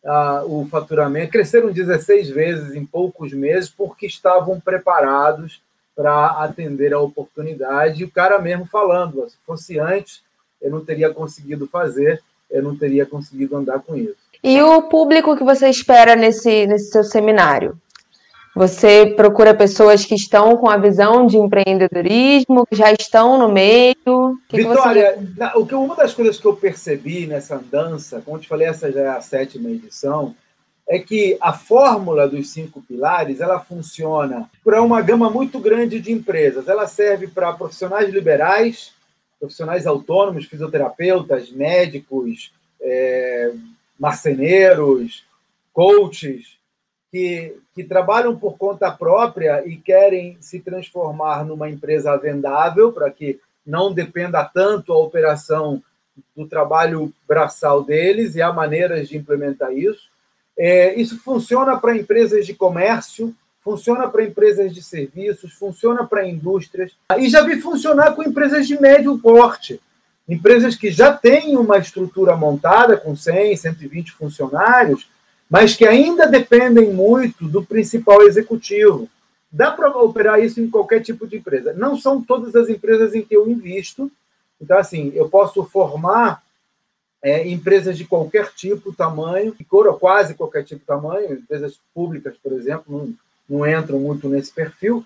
uh, 0.04 0.44
o 0.46 0.66
faturamento, 0.66 1.32
cresceram 1.32 1.72
16 1.72 2.30
vezes 2.30 2.74
em 2.74 2.84
poucos 2.84 3.32
meses 3.32 3.68
porque 3.68 4.06
estavam 4.06 4.60
preparados 4.60 5.62
para 5.94 6.42
atender 6.42 6.92
a 6.92 7.00
oportunidade. 7.00 8.02
E 8.02 8.04
o 8.04 8.10
cara 8.10 8.38
mesmo 8.38 8.66
falando, 8.66 9.28
se 9.28 9.36
fosse 9.44 9.78
antes, 9.78 10.22
eu 10.60 10.70
não 10.70 10.84
teria 10.84 11.12
conseguido 11.12 11.66
fazer, 11.66 12.22
eu 12.50 12.62
não 12.62 12.76
teria 12.76 13.04
conseguido 13.04 13.56
andar 13.56 13.80
com 13.80 13.96
isso. 13.96 14.16
E 14.42 14.60
o 14.62 14.82
público 14.82 15.36
que 15.36 15.44
você 15.44 15.68
espera 15.68 16.16
nesse, 16.16 16.66
nesse 16.66 16.90
seu 16.90 17.04
seminário? 17.04 17.78
Você 18.54 19.06
procura 19.16 19.54
pessoas 19.54 20.04
que 20.04 20.14
estão 20.14 20.56
com 20.56 20.68
a 20.68 20.76
visão 20.76 21.24
de 21.24 21.36
empreendedorismo, 21.36 22.66
que 22.66 22.74
já 22.74 22.92
estão 22.92 23.38
no 23.38 23.48
meio? 23.48 24.38
Que 24.48 24.56
Vitória, 24.56 25.12
que 25.12 25.34
você... 25.34 25.58
o 25.58 25.66
que, 25.66 25.74
uma 25.74 25.94
das 25.94 26.12
coisas 26.12 26.38
que 26.38 26.46
eu 26.46 26.56
percebi 26.56 27.26
nessa 27.26 27.56
andança, 27.56 28.20
como 28.24 28.36
eu 28.36 28.40
te 28.40 28.48
falei, 28.48 28.66
essa 28.66 28.90
já 28.90 29.00
é 29.00 29.08
a 29.08 29.20
sétima 29.20 29.70
edição, 29.70 30.34
é 30.88 30.98
que 30.98 31.38
a 31.40 31.52
fórmula 31.52 32.26
dos 32.26 32.50
cinco 32.50 32.82
pilares 32.82 33.40
ela 33.40 33.60
funciona 33.60 34.50
para 34.64 34.82
uma 34.82 35.00
gama 35.00 35.30
muito 35.30 35.60
grande 35.60 36.00
de 36.00 36.10
empresas. 36.10 36.66
Ela 36.66 36.88
serve 36.88 37.28
para 37.28 37.52
profissionais 37.52 38.12
liberais, 38.12 38.92
profissionais 39.38 39.86
autônomos, 39.86 40.46
fisioterapeutas, 40.46 41.52
médicos, 41.52 42.52
é, 42.82 43.52
marceneiros, 43.96 45.24
coaches, 45.72 46.58
que, 47.10 47.56
que 47.74 47.82
trabalham 47.82 48.36
por 48.36 48.56
conta 48.56 48.90
própria 48.90 49.66
e 49.66 49.76
querem 49.76 50.36
se 50.40 50.60
transformar 50.60 51.44
numa 51.44 51.68
empresa 51.68 52.16
vendável 52.16 52.92
para 52.92 53.10
que 53.10 53.40
não 53.66 53.92
dependa 53.92 54.44
tanto 54.44 54.92
a 54.92 54.98
operação 54.98 55.82
do 56.36 56.46
trabalho 56.46 57.12
braçal 57.26 57.82
deles 57.82 58.34
e 58.34 58.42
há 58.42 58.52
maneiras 58.52 59.08
de 59.08 59.16
implementar 59.16 59.72
isso. 59.72 60.08
É, 60.56 60.94
isso 60.94 61.18
funciona 61.22 61.76
para 61.78 61.96
empresas 61.96 62.46
de 62.46 62.54
comércio, 62.54 63.34
funciona 63.60 64.08
para 64.08 64.24
empresas 64.24 64.74
de 64.74 64.82
serviços, 64.82 65.52
funciona 65.54 66.06
para 66.06 66.26
indústrias 66.26 66.92
e 67.18 67.28
já 67.28 67.42
vi 67.42 67.60
funcionar 67.60 68.14
com 68.14 68.22
empresas 68.22 68.66
de 68.66 68.80
médio 68.80 69.18
porte, 69.18 69.80
empresas 70.28 70.76
que 70.76 70.90
já 70.90 71.12
têm 71.12 71.56
uma 71.56 71.78
estrutura 71.78 72.36
montada 72.36 72.96
com 72.96 73.16
100, 73.16 73.56
120 73.56 74.12
funcionários 74.12 75.08
mas 75.50 75.74
que 75.74 75.84
ainda 75.84 76.28
dependem 76.28 76.92
muito 76.92 77.48
do 77.48 77.64
principal 77.64 78.22
executivo. 78.22 79.08
Dá 79.50 79.72
para 79.72 79.90
operar 79.90 80.38
isso 80.38 80.60
em 80.60 80.70
qualquer 80.70 81.00
tipo 81.00 81.26
de 81.26 81.38
empresa. 81.38 81.72
Não 81.72 81.98
são 81.98 82.22
todas 82.22 82.54
as 82.54 82.68
empresas 82.68 83.16
em 83.16 83.22
que 83.22 83.34
eu 83.34 83.50
invisto. 83.50 84.08
Então, 84.60 84.78
assim, 84.78 85.10
eu 85.12 85.28
posso 85.28 85.64
formar 85.64 86.40
é, 87.20 87.48
empresas 87.48 87.98
de 87.98 88.04
qualquer 88.04 88.52
tipo, 88.52 88.92
tamanho, 88.92 89.56
quase 89.98 90.34
qualquer 90.34 90.62
tipo 90.64 90.84
tamanho, 90.86 91.32
empresas 91.32 91.80
públicas, 91.92 92.36
por 92.40 92.52
exemplo, 92.52 92.84
não, 93.48 93.58
não 93.58 93.66
entram 93.66 93.98
muito 93.98 94.28
nesse 94.28 94.52
perfil, 94.52 95.04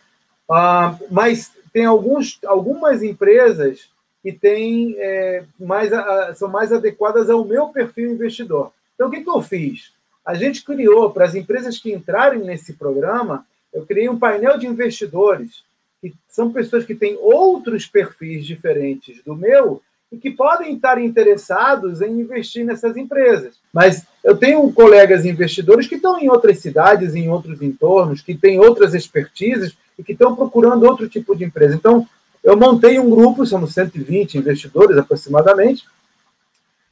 ah, 0.49 0.97
mas 1.11 1.53
tem 1.73 1.87
alguns, 1.87 2.39
algumas 2.45 3.03
empresas 3.03 3.89
que 4.23 4.31
têm, 4.31 4.95
é, 4.99 5.45
mais, 5.59 5.91
são 6.37 6.49
mais 6.49 6.73
adequadas 6.73 7.31
ao 7.31 7.45
meu 7.45 7.69
perfil 7.69 8.13
investidor. 8.13 8.73
Então, 8.95 9.09
o 9.09 9.11
que, 9.11 9.23
que 9.23 9.31
eu 9.31 9.41
fiz? 9.41 9.94
A 10.25 10.35
gente 10.35 10.65
criou, 10.65 11.11
para 11.11 11.27
as 11.27 11.35
empresas 11.35 11.79
que 11.79 11.93
entrarem 11.93 12.41
nesse 12.41 12.73
programa, 12.73 13.45
eu 13.73 13.85
criei 13.85 14.09
um 14.09 14.19
painel 14.19 14.57
de 14.57 14.67
investidores, 14.67 15.65
que 16.01 16.15
são 16.29 16.53
pessoas 16.53 16.85
que 16.85 16.95
têm 16.95 17.17
outros 17.21 17.87
perfis 17.87 18.47
diferentes 18.47 19.23
do 19.25 19.35
meu 19.35 19.83
e 20.11 20.17
que 20.17 20.31
podem 20.31 20.77
estar 20.77 20.99
interessados 21.01 22.01
em 22.01 22.21
investir 22.21 22.65
nessas 22.65 22.97
empresas. 22.97 23.55
Mas 23.73 24.07
eu 24.23 24.37
tenho 24.37 24.73
colegas 24.73 25.25
investidores 25.25 25.87
que 25.87 25.97
estão 25.97 26.19
em 26.19 26.31
outras 26.31 26.59
cidades, 26.59 27.15
em 27.15 27.29
outros 27.29 27.61
entornos, 27.61 28.23
que 28.23 28.35
têm 28.35 28.61
outras 28.61 28.95
expertises 28.95 29.77
e 29.99 30.05
que 30.05 30.13
estão 30.13 30.37
procurando 30.37 30.85
outro 30.85 31.09
tipo 31.09 31.37
de 31.37 31.45
empresa. 31.45 31.75
Então, 31.75 32.07
eu 32.43 32.57
montei 32.57 32.99
um 32.99 33.11
grupo, 33.11 33.45
somos 33.45 33.75
120 33.75 34.39
investidores 34.39 34.97
aproximadamente, 34.97 35.85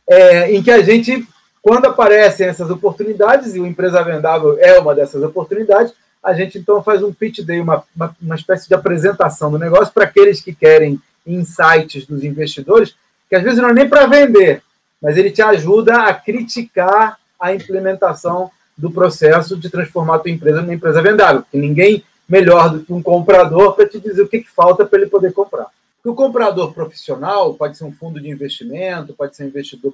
é, 0.08 0.52
em 0.52 0.62
que 0.62 0.70
a 0.70 0.82
gente 0.82 1.26
quando 1.62 1.86
aparecem 1.86 2.48
essas 2.48 2.68
oportunidades, 2.70 3.54
e 3.54 3.60
o 3.60 3.66
Empresa 3.66 4.02
Vendável 4.02 4.58
é 4.58 4.78
uma 4.80 4.94
dessas 4.94 5.22
oportunidades, 5.22 5.94
a 6.20 6.34
gente 6.34 6.58
então 6.58 6.82
faz 6.82 7.02
um 7.02 7.12
pitch 7.12 7.40
day, 7.40 7.60
uma, 7.60 7.84
uma, 7.94 8.16
uma 8.20 8.34
espécie 8.34 8.66
de 8.68 8.74
apresentação 8.74 9.50
do 9.50 9.58
negócio 9.58 9.94
para 9.94 10.04
aqueles 10.04 10.40
que 10.40 10.52
querem 10.52 11.00
insights 11.24 12.04
dos 12.04 12.24
investidores, 12.24 12.96
que 13.28 13.36
às 13.36 13.42
vezes 13.42 13.60
não 13.60 13.70
é 13.70 13.72
nem 13.72 13.88
para 13.88 14.06
vender, 14.06 14.60
mas 15.00 15.16
ele 15.16 15.30
te 15.30 15.40
ajuda 15.40 16.02
a 16.02 16.14
criticar 16.14 17.18
a 17.38 17.54
implementação 17.54 18.50
do 18.76 18.90
processo 18.90 19.56
de 19.56 19.70
transformar 19.70 20.16
a 20.16 20.18
tua 20.18 20.30
empresa 20.30 20.62
numa 20.62 20.74
empresa 20.74 21.00
vendável, 21.00 21.42
porque 21.42 21.58
ninguém 21.58 22.04
melhor 22.28 22.70
do 22.70 22.84
que 22.84 22.92
um 22.92 23.02
comprador 23.02 23.74
para 23.74 23.88
te 23.88 24.00
dizer 24.00 24.22
o 24.22 24.28
que, 24.28 24.40
que 24.40 24.50
falta 24.50 24.84
para 24.84 25.00
ele 25.00 25.10
poder 25.10 25.32
comprar. 25.32 25.66
Porque 25.96 26.08
o 26.08 26.14
comprador 26.14 26.72
profissional 26.72 27.54
pode 27.54 27.76
ser 27.76 27.84
um 27.84 27.92
fundo 27.92 28.20
de 28.20 28.28
investimento, 28.28 29.14
pode 29.14 29.36
ser 29.36 29.44
um 29.44 29.48
investidor 29.48 29.92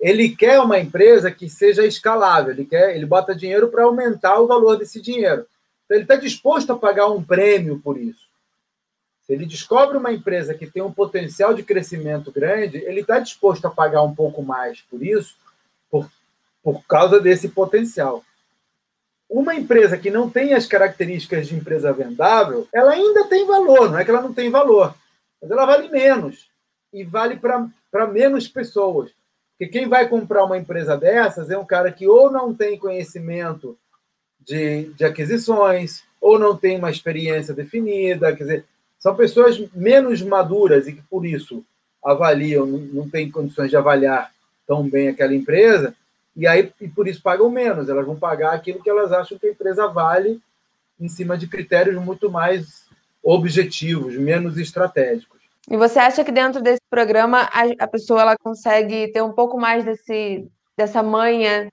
ele 0.00 0.28
quer 0.34 0.60
uma 0.60 0.78
empresa 0.78 1.30
que 1.30 1.48
seja 1.48 1.84
escalável, 1.84 2.52
ele 2.52 2.64
quer, 2.64 2.94
ele 2.94 3.06
bota 3.06 3.34
dinheiro 3.34 3.68
para 3.68 3.84
aumentar 3.84 4.38
o 4.38 4.46
valor 4.46 4.76
desse 4.76 5.00
dinheiro. 5.00 5.46
Então, 5.84 5.96
ele 5.96 6.04
está 6.04 6.16
disposto 6.16 6.72
a 6.72 6.78
pagar 6.78 7.08
um 7.08 7.22
prêmio 7.22 7.80
por 7.80 7.98
isso. 7.98 8.28
Se 9.26 9.32
ele 9.32 9.44
descobre 9.44 9.96
uma 9.96 10.12
empresa 10.12 10.54
que 10.54 10.66
tem 10.66 10.82
um 10.82 10.92
potencial 10.92 11.52
de 11.52 11.62
crescimento 11.62 12.30
grande, 12.30 12.78
ele 12.78 13.00
está 13.00 13.18
disposto 13.18 13.66
a 13.66 13.70
pagar 13.70 14.02
um 14.02 14.14
pouco 14.14 14.42
mais 14.42 14.80
por 14.82 15.02
isso, 15.02 15.36
por, 15.90 16.10
por 16.62 16.82
causa 16.86 17.20
desse 17.20 17.48
potencial. 17.48 18.24
Uma 19.28 19.54
empresa 19.54 19.98
que 19.98 20.10
não 20.10 20.30
tem 20.30 20.54
as 20.54 20.66
características 20.66 21.48
de 21.48 21.54
empresa 21.54 21.92
vendável, 21.92 22.66
ela 22.72 22.92
ainda 22.92 23.24
tem 23.24 23.46
valor, 23.46 23.90
não 23.90 23.98
é 23.98 24.04
que 24.04 24.10
ela 24.10 24.22
não 24.22 24.32
tem 24.32 24.48
valor, 24.48 24.94
mas 25.42 25.50
ela 25.50 25.66
vale 25.66 25.88
menos 25.90 26.48
e 26.90 27.04
vale 27.04 27.36
para 27.36 28.06
menos 28.06 28.48
pessoas. 28.48 29.10
Porque 29.58 29.72
quem 29.72 29.88
vai 29.88 30.08
comprar 30.08 30.44
uma 30.44 30.56
empresa 30.56 30.96
dessas 30.96 31.50
é 31.50 31.58
um 31.58 31.64
cara 31.64 31.90
que 31.90 32.06
ou 32.06 32.30
não 32.30 32.54
tem 32.54 32.78
conhecimento 32.78 33.76
de, 34.38 34.84
de 34.94 35.04
aquisições, 35.04 36.04
ou 36.20 36.38
não 36.38 36.56
tem 36.56 36.78
uma 36.78 36.90
experiência 36.90 37.52
definida, 37.52 38.34
quer 38.34 38.44
dizer, 38.44 38.64
são 39.00 39.16
pessoas 39.16 39.58
menos 39.74 40.22
maduras 40.22 40.86
e 40.86 40.92
que 40.92 41.02
por 41.02 41.26
isso 41.26 41.64
avaliam, 42.04 42.66
não, 42.66 42.78
não 42.78 43.10
têm 43.10 43.30
condições 43.30 43.68
de 43.68 43.76
avaliar 43.76 44.32
tão 44.66 44.88
bem 44.88 45.08
aquela 45.08 45.34
empresa, 45.34 45.94
e 46.36 46.46
aí 46.46 46.72
e 46.80 46.88
por 46.88 47.08
isso 47.08 47.20
pagam 47.20 47.50
menos, 47.50 47.88
elas 47.88 48.06
vão 48.06 48.16
pagar 48.16 48.54
aquilo 48.54 48.82
que 48.82 48.88
elas 48.88 49.12
acham 49.12 49.38
que 49.38 49.46
a 49.48 49.50
empresa 49.50 49.88
vale 49.88 50.40
em 51.00 51.08
cima 51.08 51.36
de 51.36 51.48
critérios 51.48 52.00
muito 52.02 52.30
mais 52.30 52.86
objetivos, 53.22 54.14
menos 54.14 54.56
estratégicos. 54.56 55.37
E 55.70 55.76
você 55.76 55.98
acha 55.98 56.24
que 56.24 56.32
dentro 56.32 56.62
desse 56.62 56.80
programa 56.88 57.42
a, 57.52 57.84
a 57.84 57.86
pessoa 57.86 58.22
ela 58.22 58.36
consegue 58.38 59.08
ter 59.12 59.22
um 59.22 59.32
pouco 59.32 59.58
mais 59.58 59.84
desse, 59.84 60.46
dessa 60.76 61.02
manha 61.02 61.70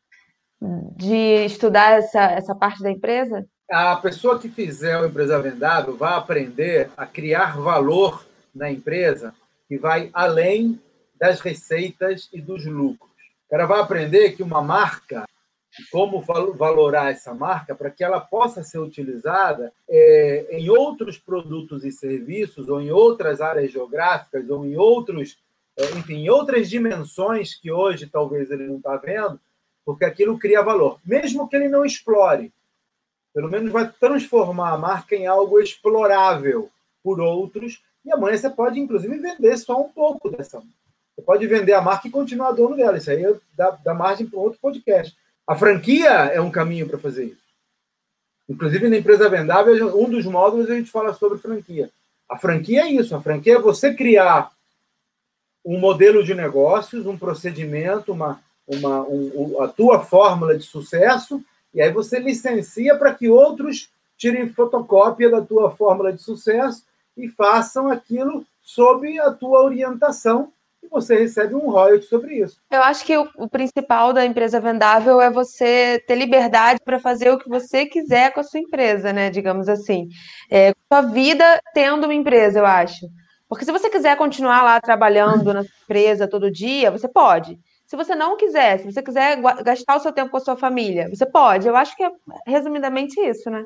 de 0.95 1.45
estudar 1.45 1.93
essa, 1.93 2.23
essa 2.23 2.55
parte 2.55 2.81
da 2.81 2.91
empresa? 2.91 3.45
A 3.71 3.95
pessoa 3.95 4.39
que 4.39 4.49
fizer 4.49 4.99
o 4.99 5.05
empresa 5.05 5.41
vendável 5.41 5.95
vai 5.95 6.13
aprender 6.13 6.89
a 6.95 7.05
criar 7.05 7.57
valor 7.57 8.25
na 8.53 8.69
empresa 8.69 9.33
que 9.67 9.77
vai 9.77 10.09
além 10.13 10.79
das 11.19 11.39
receitas 11.39 12.29
e 12.31 12.41
dos 12.41 12.65
lucros. 12.65 13.11
Cara 13.49 13.65
vai 13.65 13.79
aprender 13.79 14.33
que 14.33 14.43
uma 14.43 14.61
marca, 14.61 15.25
como 15.91 16.21
valorar 16.21 17.11
essa 17.11 17.33
marca 17.33 17.75
para 17.75 17.89
que 17.89 18.03
ela 18.03 18.19
possa 18.19 18.63
ser 18.63 18.79
utilizada 18.79 19.73
é, 19.89 20.47
em 20.51 20.69
outros 20.69 21.17
produtos 21.17 21.83
e 21.83 21.91
serviços, 21.91 22.69
ou 22.69 22.81
em 22.81 22.91
outras 22.91 23.41
áreas 23.41 23.71
geográficas, 23.71 24.49
ou 24.49 24.65
em 24.65 24.75
outros, 24.75 25.37
é, 25.77 25.85
enfim, 25.97 26.23
em 26.23 26.29
outras 26.29 26.69
dimensões 26.69 27.55
que 27.55 27.71
hoje 27.71 28.07
talvez 28.07 28.51
ele 28.51 28.67
não 28.67 28.77
está 28.77 28.95
vendo, 28.97 29.39
porque 29.85 30.05
aquilo 30.05 30.39
cria 30.39 30.63
valor, 30.63 30.99
mesmo 31.05 31.47
que 31.47 31.55
ele 31.55 31.69
não 31.69 31.85
explore. 31.85 32.51
Pelo 33.33 33.49
menos 33.49 33.71
vai 33.71 33.91
transformar 33.99 34.71
a 34.71 34.77
marca 34.77 35.15
em 35.15 35.27
algo 35.27 35.59
explorável 35.59 36.69
por 37.03 37.19
outros, 37.19 37.83
e 38.03 38.11
amanhã 38.11 38.37
você 38.37 38.49
pode, 38.49 38.79
inclusive, 38.79 39.17
vender 39.17 39.57
só 39.57 39.79
um 39.81 39.89
pouco 39.89 40.29
dessa 40.29 40.57
marca. 40.57 40.73
Você 41.15 41.21
pode 41.21 41.47
vender 41.47 41.73
a 41.73 41.81
marca 41.81 42.07
e 42.07 42.11
continuar 42.11 42.51
dono 42.51 42.75
dela. 42.75 42.97
Isso 42.97 43.09
aí 43.09 43.23
dá, 43.55 43.71
dá 43.71 43.93
margem 43.93 44.27
para 44.27 44.39
outro 44.39 44.59
podcast. 44.59 45.15
A 45.47 45.55
franquia 45.55 46.09
é 46.09 46.41
um 46.41 46.51
caminho 46.51 46.87
para 46.87 46.97
fazer 46.97 47.25
isso. 47.25 47.45
Inclusive, 48.47 48.89
na 48.89 48.97
empresa 48.97 49.29
vendável, 49.29 49.99
um 49.99 50.09
dos 50.09 50.25
módulos 50.25 50.69
a 50.69 50.75
gente 50.75 50.91
fala 50.91 51.13
sobre 51.13 51.37
franquia. 51.37 51.89
A 52.29 52.37
franquia 52.37 52.81
é 52.81 52.91
isso. 52.91 53.15
A 53.15 53.21
franquia 53.21 53.55
é 53.55 53.61
você 53.61 53.93
criar 53.93 54.51
um 55.63 55.79
modelo 55.79 56.23
de 56.23 56.35
negócios, 56.35 57.07
um 57.07 57.17
procedimento, 57.17 58.11
uma, 58.11 58.39
uma, 58.67 59.01
um, 59.01 59.61
a 59.61 59.67
tua 59.67 59.99
fórmula 59.99 60.55
de 60.55 60.63
sucesso, 60.63 61.43
e 61.73 61.81
aí 61.81 61.91
você 61.91 62.19
licencia 62.19 62.95
para 62.95 63.13
que 63.13 63.27
outros 63.27 63.89
tirem 64.17 64.47
fotocópia 64.47 65.29
da 65.29 65.41
tua 65.41 65.71
fórmula 65.71 66.13
de 66.13 66.21
sucesso 66.21 66.83
e 67.17 67.27
façam 67.27 67.89
aquilo 67.89 68.45
sob 68.61 69.19
a 69.19 69.31
tua 69.31 69.63
orientação 69.63 70.53
e 70.85 70.89
você 70.89 71.17
recebe 71.17 71.55
um 71.55 71.69
royalty 71.69 72.05
sobre 72.05 72.35
isso. 72.39 72.57
Eu 72.71 72.81
acho 72.81 73.03
que 73.05 73.17
o, 73.17 73.27
o 73.37 73.49
principal 73.49 74.13
da 74.13 74.25
empresa 74.25 74.59
vendável 74.59 75.19
é 75.19 75.29
você 75.29 76.01
ter 76.07 76.15
liberdade 76.15 76.79
para 76.83 76.99
fazer 76.99 77.31
o 77.31 77.37
que 77.37 77.49
você 77.49 77.85
quiser 77.85 78.33
com 78.33 78.39
a 78.39 78.43
sua 78.43 78.59
empresa, 78.59 79.11
né? 79.11 79.29
Digamos 79.29 79.67
assim. 79.67 80.07
É, 80.49 80.73
sua 80.91 81.01
vida 81.01 81.59
tendo 81.73 82.05
uma 82.05 82.13
empresa, 82.13 82.59
eu 82.59 82.65
acho. 82.65 83.07
Porque 83.47 83.65
se 83.65 83.71
você 83.71 83.89
quiser 83.89 84.17
continuar 84.17 84.63
lá 84.63 84.79
trabalhando 84.79 85.53
na 85.53 85.63
empresa 85.83 86.27
todo 86.27 86.51
dia, 86.51 86.91
você 86.91 87.07
pode. 87.07 87.59
Se 87.85 87.95
você 87.95 88.15
não 88.15 88.35
quiser, 88.35 88.79
se 88.79 88.91
você 88.91 89.01
quiser 89.01 89.39
gastar 89.63 89.95
o 89.95 89.99
seu 89.99 90.11
tempo 90.11 90.31
com 90.31 90.37
a 90.37 90.41
sua 90.41 90.57
família, 90.57 91.07
você 91.09 91.25
pode. 91.25 91.67
Eu 91.67 91.75
acho 91.75 91.95
que 91.95 92.03
é 92.03 92.09
resumidamente 92.47 93.19
isso, 93.19 93.49
né? 93.49 93.63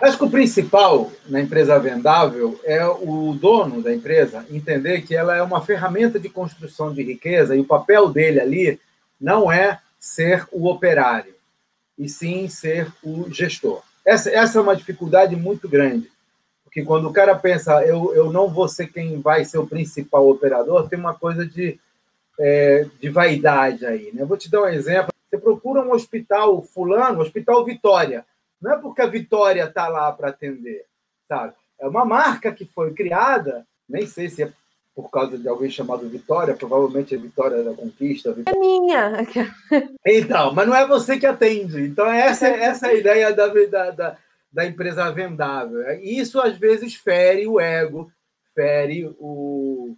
Acho 0.00 0.16
que 0.16 0.24
o 0.24 0.30
principal 0.30 1.12
na 1.28 1.40
empresa 1.40 1.78
vendável 1.78 2.58
é 2.64 2.86
o 2.86 3.36
dono 3.38 3.82
da 3.82 3.92
empresa 3.92 4.46
entender 4.50 5.02
que 5.02 5.14
ela 5.14 5.36
é 5.36 5.42
uma 5.42 5.60
ferramenta 5.60 6.18
de 6.18 6.30
construção 6.30 6.94
de 6.94 7.02
riqueza 7.02 7.54
e 7.54 7.60
o 7.60 7.66
papel 7.66 8.08
dele 8.08 8.40
ali 8.40 8.80
não 9.20 9.52
é 9.52 9.78
ser 9.98 10.48
o 10.50 10.66
operário, 10.70 11.34
e 11.98 12.08
sim 12.08 12.48
ser 12.48 12.90
o 13.02 13.30
gestor. 13.30 13.82
Essa, 14.02 14.30
essa 14.30 14.58
é 14.58 14.62
uma 14.62 14.74
dificuldade 14.74 15.36
muito 15.36 15.68
grande, 15.68 16.10
porque 16.64 16.82
quando 16.82 17.06
o 17.06 17.12
cara 17.12 17.34
pensa, 17.34 17.84
eu, 17.84 18.14
eu 18.14 18.32
não 18.32 18.48
vou 18.48 18.66
ser 18.66 18.86
quem 18.86 19.20
vai 19.20 19.44
ser 19.44 19.58
o 19.58 19.66
principal 19.66 20.26
operador, 20.26 20.88
tem 20.88 20.98
uma 20.98 21.12
coisa 21.12 21.44
de, 21.44 21.78
é, 22.38 22.86
de 22.98 23.10
vaidade 23.10 23.84
aí. 23.84 24.10
Né? 24.14 24.22
Eu 24.22 24.26
vou 24.26 24.38
te 24.38 24.50
dar 24.50 24.62
um 24.62 24.68
exemplo. 24.68 25.12
Você 25.28 25.36
procura 25.36 25.82
um 25.82 25.92
hospital 25.92 26.62
fulano, 26.62 27.20
Hospital 27.20 27.64
Vitória, 27.64 28.24
não 28.60 28.72
é 28.72 28.78
porque 28.78 29.02
a 29.02 29.06
Vitória 29.06 29.64
está 29.64 29.88
lá 29.88 30.12
para 30.12 30.28
atender, 30.28 30.84
sabe? 31.28 31.54
É 31.78 31.88
uma 31.88 32.04
marca 32.04 32.52
que 32.52 32.64
foi 32.64 32.92
criada, 32.92 33.66
nem 33.88 34.06
sei 34.06 34.28
se 34.28 34.42
é 34.42 34.52
por 34.94 35.10
causa 35.10 35.38
de 35.38 35.48
alguém 35.48 35.70
chamado 35.70 36.08
Vitória, 36.08 36.54
provavelmente 36.54 37.14
é 37.14 37.18
Vitória 37.18 37.62
da 37.62 37.72
Conquista. 37.72 38.32
Vitória. 38.32 38.56
É 38.56 38.60
minha. 38.60 39.26
Então, 40.04 40.52
mas 40.52 40.68
não 40.68 40.74
é 40.74 40.86
você 40.86 41.18
que 41.18 41.26
atende. 41.26 41.80
Então, 41.80 42.06
essa, 42.06 42.46
essa 42.46 42.88
é 42.88 42.90
a 42.90 42.94
ideia 42.94 43.32
da, 43.32 43.46
da, 43.46 43.90
da, 43.90 44.16
da 44.52 44.66
empresa 44.66 45.10
vendável. 45.10 45.80
Isso, 46.02 46.40
às 46.40 46.58
vezes, 46.58 46.94
fere 46.94 47.46
o 47.46 47.58
ego, 47.58 48.12
fere 48.54 49.06
o, 49.18 49.96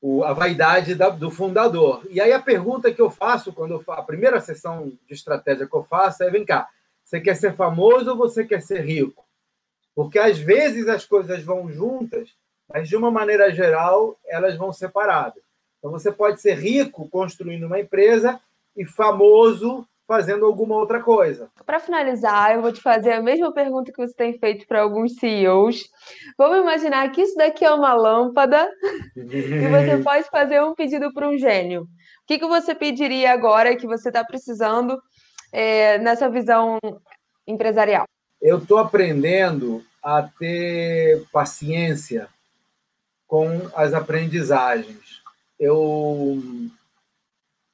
o, 0.00 0.24
a 0.24 0.32
vaidade 0.32 0.94
da, 0.94 1.10
do 1.10 1.30
fundador. 1.30 2.02
E 2.10 2.20
aí 2.20 2.32
a 2.32 2.40
pergunta 2.40 2.92
que 2.92 3.02
eu 3.02 3.10
faço, 3.10 3.52
quando 3.52 3.72
eu 3.72 3.80
faço, 3.80 4.00
a 4.00 4.04
primeira 4.04 4.40
sessão 4.40 4.92
de 5.06 5.14
estratégia 5.14 5.66
que 5.66 5.76
eu 5.76 5.84
faço 5.84 6.24
é: 6.24 6.30
vem 6.30 6.44
cá, 6.44 6.68
você 7.10 7.20
quer 7.20 7.34
ser 7.34 7.54
famoso 7.54 8.12
ou 8.12 8.16
você 8.16 8.44
quer 8.44 8.62
ser 8.62 8.82
rico? 8.82 9.24
Porque 9.96 10.16
às 10.16 10.38
vezes 10.38 10.86
as 10.86 11.04
coisas 11.04 11.42
vão 11.42 11.68
juntas, 11.68 12.30
mas 12.72 12.88
de 12.88 12.96
uma 12.96 13.10
maneira 13.10 13.50
geral 13.50 14.16
elas 14.24 14.56
vão 14.56 14.72
separadas. 14.72 15.42
Então 15.78 15.90
você 15.90 16.12
pode 16.12 16.40
ser 16.40 16.54
rico 16.54 17.08
construindo 17.08 17.64
uma 17.64 17.80
empresa 17.80 18.40
e 18.76 18.86
famoso 18.86 19.84
fazendo 20.06 20.46
alguma 20.46 20.76
outra 20.76 21.00
coisa. 21.00 21.50
Para 21.66 21.80
finalizar, 21.80 22.54
eu 22.54 22.62
vou 22.62 22.72
te 22.72 22.80
fazer 22.80 23.12
a 23.12 23.22
mesma 23.22 23.52
pergunta 23.52 23.92
que 23.92 24.06
você 24.06 24.14
tem 24.14 24.38
feito 24.38 24.66
para 24.66 24.82
alguns 24.82 25.14
CEOs. 25.16 25.88
Vamos 26.38 26.58
imaginar 26.58 27.10
que 27.10 27.22
isso 27.22 27.36
daqui 27.36 27.64
é 27.64 27.72
uma 27.72 27.92
lâmpada 27.92 28.68
e 29.16 29.68
você 29.68 29.98
pode 30.02 30.28
fazer 30.30 30.62
um 30.62 30.74
pedido 30.74 31.12
para 31.12 31.28
um 31.28 31.36
gênio. 31.36 31.82
O 31.82 31.86
que, 32.26 32.38
que 32.38 32.46
você 32.46 32.72
pediria 32.72 33.32
agora 33.32 33.76
que 33.76 33.86
você 33.86 34.10
está 34.10 34.24
precisando 34.24 34.96
é, 35.52 35.98
nessa 35.98 36.28
visão 36.28 36.78
empresarial? 37.46 38.06
Eu 38.40 38.58
estou 38.58 38.78
aprendendo 38.78 39.84
a 40.02 40.22
ter 40.22 41.24
paciência 41.32 42.28
com 43.26 43.70
as 43.74 43.92
aprendizagens. 43.92 45.22
Eu 45.58 46.42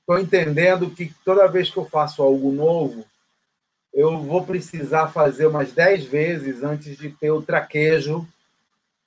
estou 0.00 0.18
entendendo 0.18 0.90
que 0.90 1.14
toda 1.24 1.48
vez 1.48 1.70
que 1.70 1.78
eu 1.78 1.84
faço 1.84 2.22
algo 2.22 2.52
novo, 2.52 3.04
eu 3.94 4.18
vou 4.18 4.44
precisar 4.44 5.08
fazer 5.08 5.46
umas 5.46 5.72
10 5.72 6.04
vezes 6.04 6.62
antes 6.62 6.98
de 6.98 7.08
ter 7.08 7.30
o 7.30 7.40
traquejo 7.40 8.28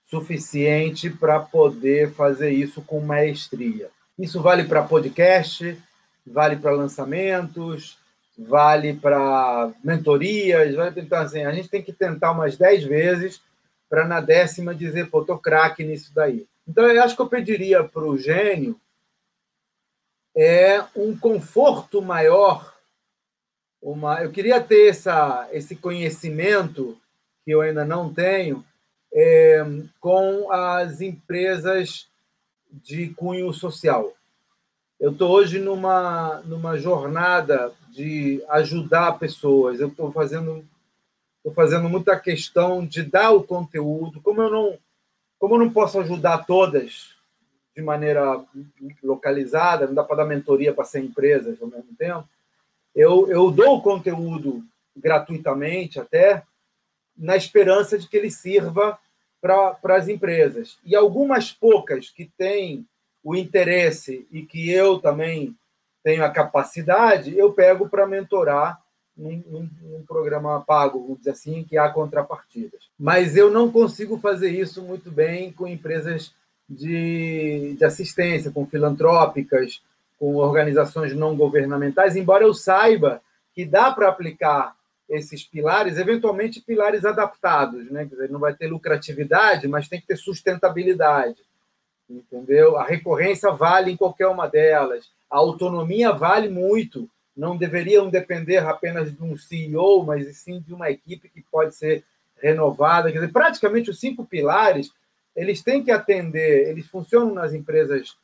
suficiente 0.10 1.10
para 1.10 1.39
poder 1.39 2.12
fazer 2.13 2.49
isso 2.49 2.82
com 2.82 2.99
maestria. 2.99 3.91
Isso 4.17 4.41
vale 4.41 4.63
para 4.63 4.82
podcast, 4.82 5.77
vale 6.25 6.55
para 6.55 6.71
lançamentos, 6.71 7.98
vale 8.47 8.93
para 8.93 9.71
mentorias, 9.84 10.73
vale, 10.75 11.02
então 11.02 11.19
assim, 11.19 11.43
a 11.43 11.52
gente 11.52 11.67
tem 11.67 11.82
que 11.82 11.91
tentar 11.91 12.32
umas 12.32 12.58
10 12.58 12.84
vezes 12.86 13.41
para 13.89 14.08
na 14.08 14.21
décima 14.21 14.73
dizer, 14.73 15.10
pô, 15.10 15.25
tô 15.25 15.38
craque 15.38 15.84
nisso 15.84 16.12
daí. 16.13 16.47
Então, 16.67 16.86
eu 16.86 17.04
acho 17.04 17.15
que 17.15 17.21
eu 17.21 17.28
pediria 17.28 17.84
para 17.84 18.04
o 18.04 18.17
gênio 18.17 18.80
é 20.38 20.86
um 20.95 21.17
conforto 21.17 22.02
maior, 22.02 22.78
uma, 23.82 24.21
eu 24.21 24.32
queria 24.32 24.62
ter 24.62 24.89
essa, 24.89 25.49
esse 25.52 25.75
conhecimento 25.75 26.97
que 27.43 27.52
eu 27.52 27.62
ainda 27.62 27.84
não 27.84 28.13
tenho 28.13 28.63
é, 29.12 29.65
com 29.99 30.52
as 30.52 31.02
empresas 31.02 32.08
de 32.71 33.10
cunho 33.10 33.52
social. 33.52 34.13
Eu 34.99 35.12
estou 35.12 35.32
hoje 35.32 35.60
numa, 35.60 36.41
numa 36.45 36.78
jornada 36.78 37.73
de 37.99 38.41
ajudar 38.47 39.19
pessoas. 39.19 39.81
Eu 39.81 39.89
estou 39.89 40.09
fazendo, 40.09 40.65
tô 41.43 41.51
fazendo 41.51 41.89
muita 41.89 42.17
questão 42.17 42.85
de 42.85 43.03
dar 43.03 43.31
o 43.31 43.43
conteúdo. 43.43 44.21
Como 44.21 44.41
eu 44.41 44.49
não, 44.49 44.77
como 45.38 45.55
eu 45.55 45.59
não 45.59 45.69
posso 45.69 45.99
ajudar 45.99 46.45
todas 46.45 47.13
de 47.75 47.81
maneira 47.81 48.41
localizada, 49.03 49.85
não 49.85 49.93
dá 49.93 50.01
para 50.01 50.15
dar 50.15 50.25
mentoria 50.25 50.73
para 50.73 50.85
100 50.85 51.07
empresas 51.07 51.62
ao 51.62 51.67
mesmo 51.67 51.93
tempo, 51.97 52.25
eu, 52.95 53.29
eu 53.29 53.51
dou 53.51 53.75
o 53.77 53.81
conteúdo 53.81 54.63
gratuitamente 54.95 55.99
até, 55.99 56.43
na 57.17 57.35
esperança 57.35 57.99
de 57.99 58.07
que 58.07 58.15
ele 58.15 58.31
sirva 58.31 58.97
para 59.41 59.77
as 59.89 60.07
empresas. 60.07 60.77
E 60.85 60.95
algumas 60.95 61.51
poucas 61.51 62.09
que 62.09 62.31
têm 62.38 62.88
o 63.21 63.35
interesse 63.35 64.25
e 64.31 64.41
que 64.43 64.71
eu 64.71 64.99
também 64.99 65.53
tenho 66.03 66.23
a 66.23 66.29
capacidade, 66.29 67.38
eu 67.38 67.51
pego 67.53 67.89
para 67.89 68.07
mentorar 68.07 68.81
num, 69.15 69.43
num, 69.47 69.69
num, 69.81 70.03
programa 70.03 70.63
pago, 70.65 71.01
vamos 71.01 71.19
dizer 71.19 71.31
assim, 71.31 71.63
que 71.63 71.77
há 71.77 71.89
contrapartidas. 71.89 72.89
Mas 72.97 73.35
eu 73.35 73.51
não 73.51 73.71
consigo 73.71 74.17
fazer 74.17 74.49
isso 74.49 74.81
muito 74.81 75.12
bem 75.12 75.51
com 75.51 75.67
empresas 75.67 76.33
de, 76.69 77.75
de 77.77 77.83
assistência, 77.83 78.51
com 78.51 78.65
filantrópicas, 78.65 79.81
com 80.17 80.35
organizações 80.35 81.13
não 81.13 81.35
governamentais, 81.35 82.15
embora 82.15 82.43
eu 82.43 82.53
saiba 82.53 83.21
que 83.53 83.65
dá 83.65 83.91
para 83.91 84.07
aplicar 84.07 84.75
esses 85.09 85.43
pilares, 85.43 85.97
eventualmente 85.97 86.62
pilares 86.62 87.03
adaptados, 87.03 87.89
né? 87.89 88.05
Quer 88.05 88.15
dizer, 88.15 88.29
não 88.29 88.39
vai 88.39 88.53
ter 88.53 88.67
lucratividade, 88.67 89.67
mas 89.67 89.88
tem 89.88 89.99
que 89.99 90.07
ter 90.07 90.17
sustentabilidade 90.17 91.41
entendeu? 92.09 92.77
A 92.77 92.83
recorrência 92.83 93.51
vale 93.51 93.91
em 93.91 93.97
qualquer 93.97 94.27
uma 94.27 94.47
delas. 94.47 95.12
A 95.29 95.37
autonomia 95.37 96.11
vale 96.11 96.49
muito. 96.49 97.09
Não 97.35 97.55
deveriam 97.55 98.09
depender 98.09 98.57
apenas 98.57 99.15
de 99.15 99.23
um 99.23 99.37
CEO, 99.37 100.03
mas 100.03 100.37
sim 100.37 100.59
de 100.59 100.73
uma 100.73 100.89
equipe 100.89 101.29
que 101.29 101.41
pode 101.41 101.75
ser 101.75 102.03
renovada. 102.41 103.11
Quer 103.11 103.19
dizer, 103.19 103.31
praticamente 103.31 103.89
os 103.89 103.99
cinco 103.99 104.25
pilares 104.25 104.91
eles 105.35 105.61
têm 105.61 105.83
que 105.83 105.91
atender, 105.91 106.67
eles 106.67 106.87
funcionam 106.87 107.33
nas 107.33 107.53
empresas 107.53 108.17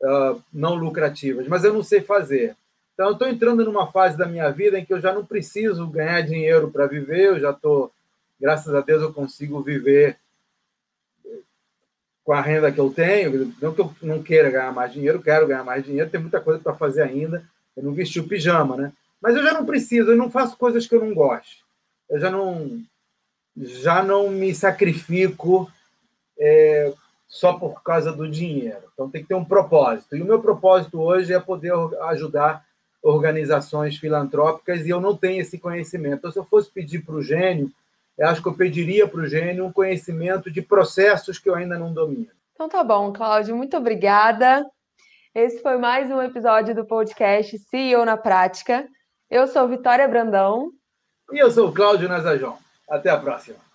uh, 0.00 0.40
não 0.52 0.74
lucrativas, 0.74 1.48
mas 1.48 1.64
eu 1.64 1.72
não 1.72 1.82
sei 1.82 2.00
fazer. 2.00 2.56
Então, 2.94 3.06
eu 3.06 3.12
estou 3.14 3.26
entrando 3.26 3.64
numa 3.64 3.90
fase 3.90 4.16
da 4.16 4.26
minha 4.26 4.48
vida 4.50 4.78
em 4.78 4.84
que 4.84 4.92
eu 4.92 5.00
já 5.00 5.12
não 5.12 5.24
preciso 5.24 5.86
ganhar 5.88 6.20
dinheiro 6.20 6.70
para 6.70 6.86
viver, 6.86 7.24
eu 7.24 7.40
já 7.40 7.50
estou, 7.50 7.90
graças 8.40 8.72
a 8.72 8.80
Deus, 8.80 9.02
eu 9.02 9.12
consigo 9.12 9.60
viver 9.60 10.18
com 12.24 12.32
a 12.32 12.40
renda 12.40 12.70
que 12.70 12.78
eu 12.78 12.90
tenho. 12.90 13.54
Não 13.60 13.72
que 13.74 13.80
eu 13.80 13.94
não 14.02 14.22
queira 14.22 14.50
ganhar 14.50 14.72
mais 14.72 14.92
dinheiro, 14.92 15.22
quero 15.22 15.46
ganhar 15.46 15.64
mais 15.64 15.84
dinheiro, 15.84 16.10
tem 16.10 16.20
muita 16.20 16.40
coisa 16.40 16.60
para 16.60 16.74
fazer 16.74 17.02
ainda. 17.02 17.44
Eu 17.76 17.82
não 17.82 17.92
vesti 17.92 18.20
o 18.20 18.28
pijama, 18.28 18.76
né? 18.76 18.92
Mas 19.20 19.36
eu 19.36 19.42
já 19.42 19.52
não 19.52 19.64
preciso, 19.64 20.10
eu 20.10 20.16
não 20.16 20.30
faço 20.30 20.56
coisas 20.56 20.86
que 20.86 20.94
eu 20.94 21.00
não 21.00 21.14
gosto. 21.14 21.64
Eu 22.10 22.20
já 22.20 22.30
não, 22.30 22.80
já 23.56 24.02
não 24.02 24.28
me 24.30 24.54
sacrifico 24.54 25.70
é, 26.38 26.92
só 27.28 27.54
por 27.54 27.82
causa 27.82 28.12
do 28.12 28.28
dinheiro. 28.28 28.82
Então 28.92 29.08
tem 29.08 29.22
que 29.22 29.28
ter 29.28 29.34
um 29.34 29.44
propósito. 29.44 30.16
E 30.16 30.22
o 30.22 30.26
meu 30.26 30.40
propósito 30.40 31.00
hoje 31.00 31.32
é 31.32 31.40
poder 31.40 31.72
ajudar 32.08 32.64
organizações 33.02 33.96
filantrópicas 33.96 34.86
e 34.86 34.90
eu 34.90 35.00
não 35.00 35.16
tenho 35.16 35.40
esse 35.40 35.58
conhecimento. 35.58 36.18
Então, 36.18 36.30
se 36.30 36.38
eu 36.38 36.44
fosse 36.44 36.70
pedir 36.70 37.00
para 37.00 37.16
o 37.16 37.22
gênio, 37.22 37.70
eu 38.18 38.28
acho 38.28 38.42
que 38.42 38.48
eu 38.48 38.54
pediria 38.54 39.08
para 39.08 39.20
o 39.20 39.26
gênio 39.26 39.66
um 39.66 39.72
conhecimento 39.72 40.50
de 40.50 40.62
processos 40.62 41.38
que 41.38 41.48
eu 41.48 41.54
ainda 41.54 41.78
não 41.78 41.92
domino. 41.92 42.28
Então 42.52 42.68
tá 42.68 42.84
bom, 42.84 43.12
Cláudio, 43.12 43.56
muito 43.56 43.76
obrigada. 43.76 44.64
Esse 45.34 45.62
foi 45.62 45.78
mais 45.78 46.10
um 46.10 46.20
episódio 46.20 46.74
do 46.74 46.84
podcast 46.84 47.58
CEO 47.58 48.04
na 48.04 48.16
Prática. 48.16 48.86
Eu 49.30 49.46
sou 49.46 49.66
Vitória 49.66 50.06
Brandão. 50.06 50.70
E 51.32 51.38
eu 51.38 51.50
sou 51.50 51.72
Cláudio 51.72 52.08
Nazajão. 52.08 52.58
Até 52.88 53.08
a 53.08 53.16
próxima. 53.16 53.71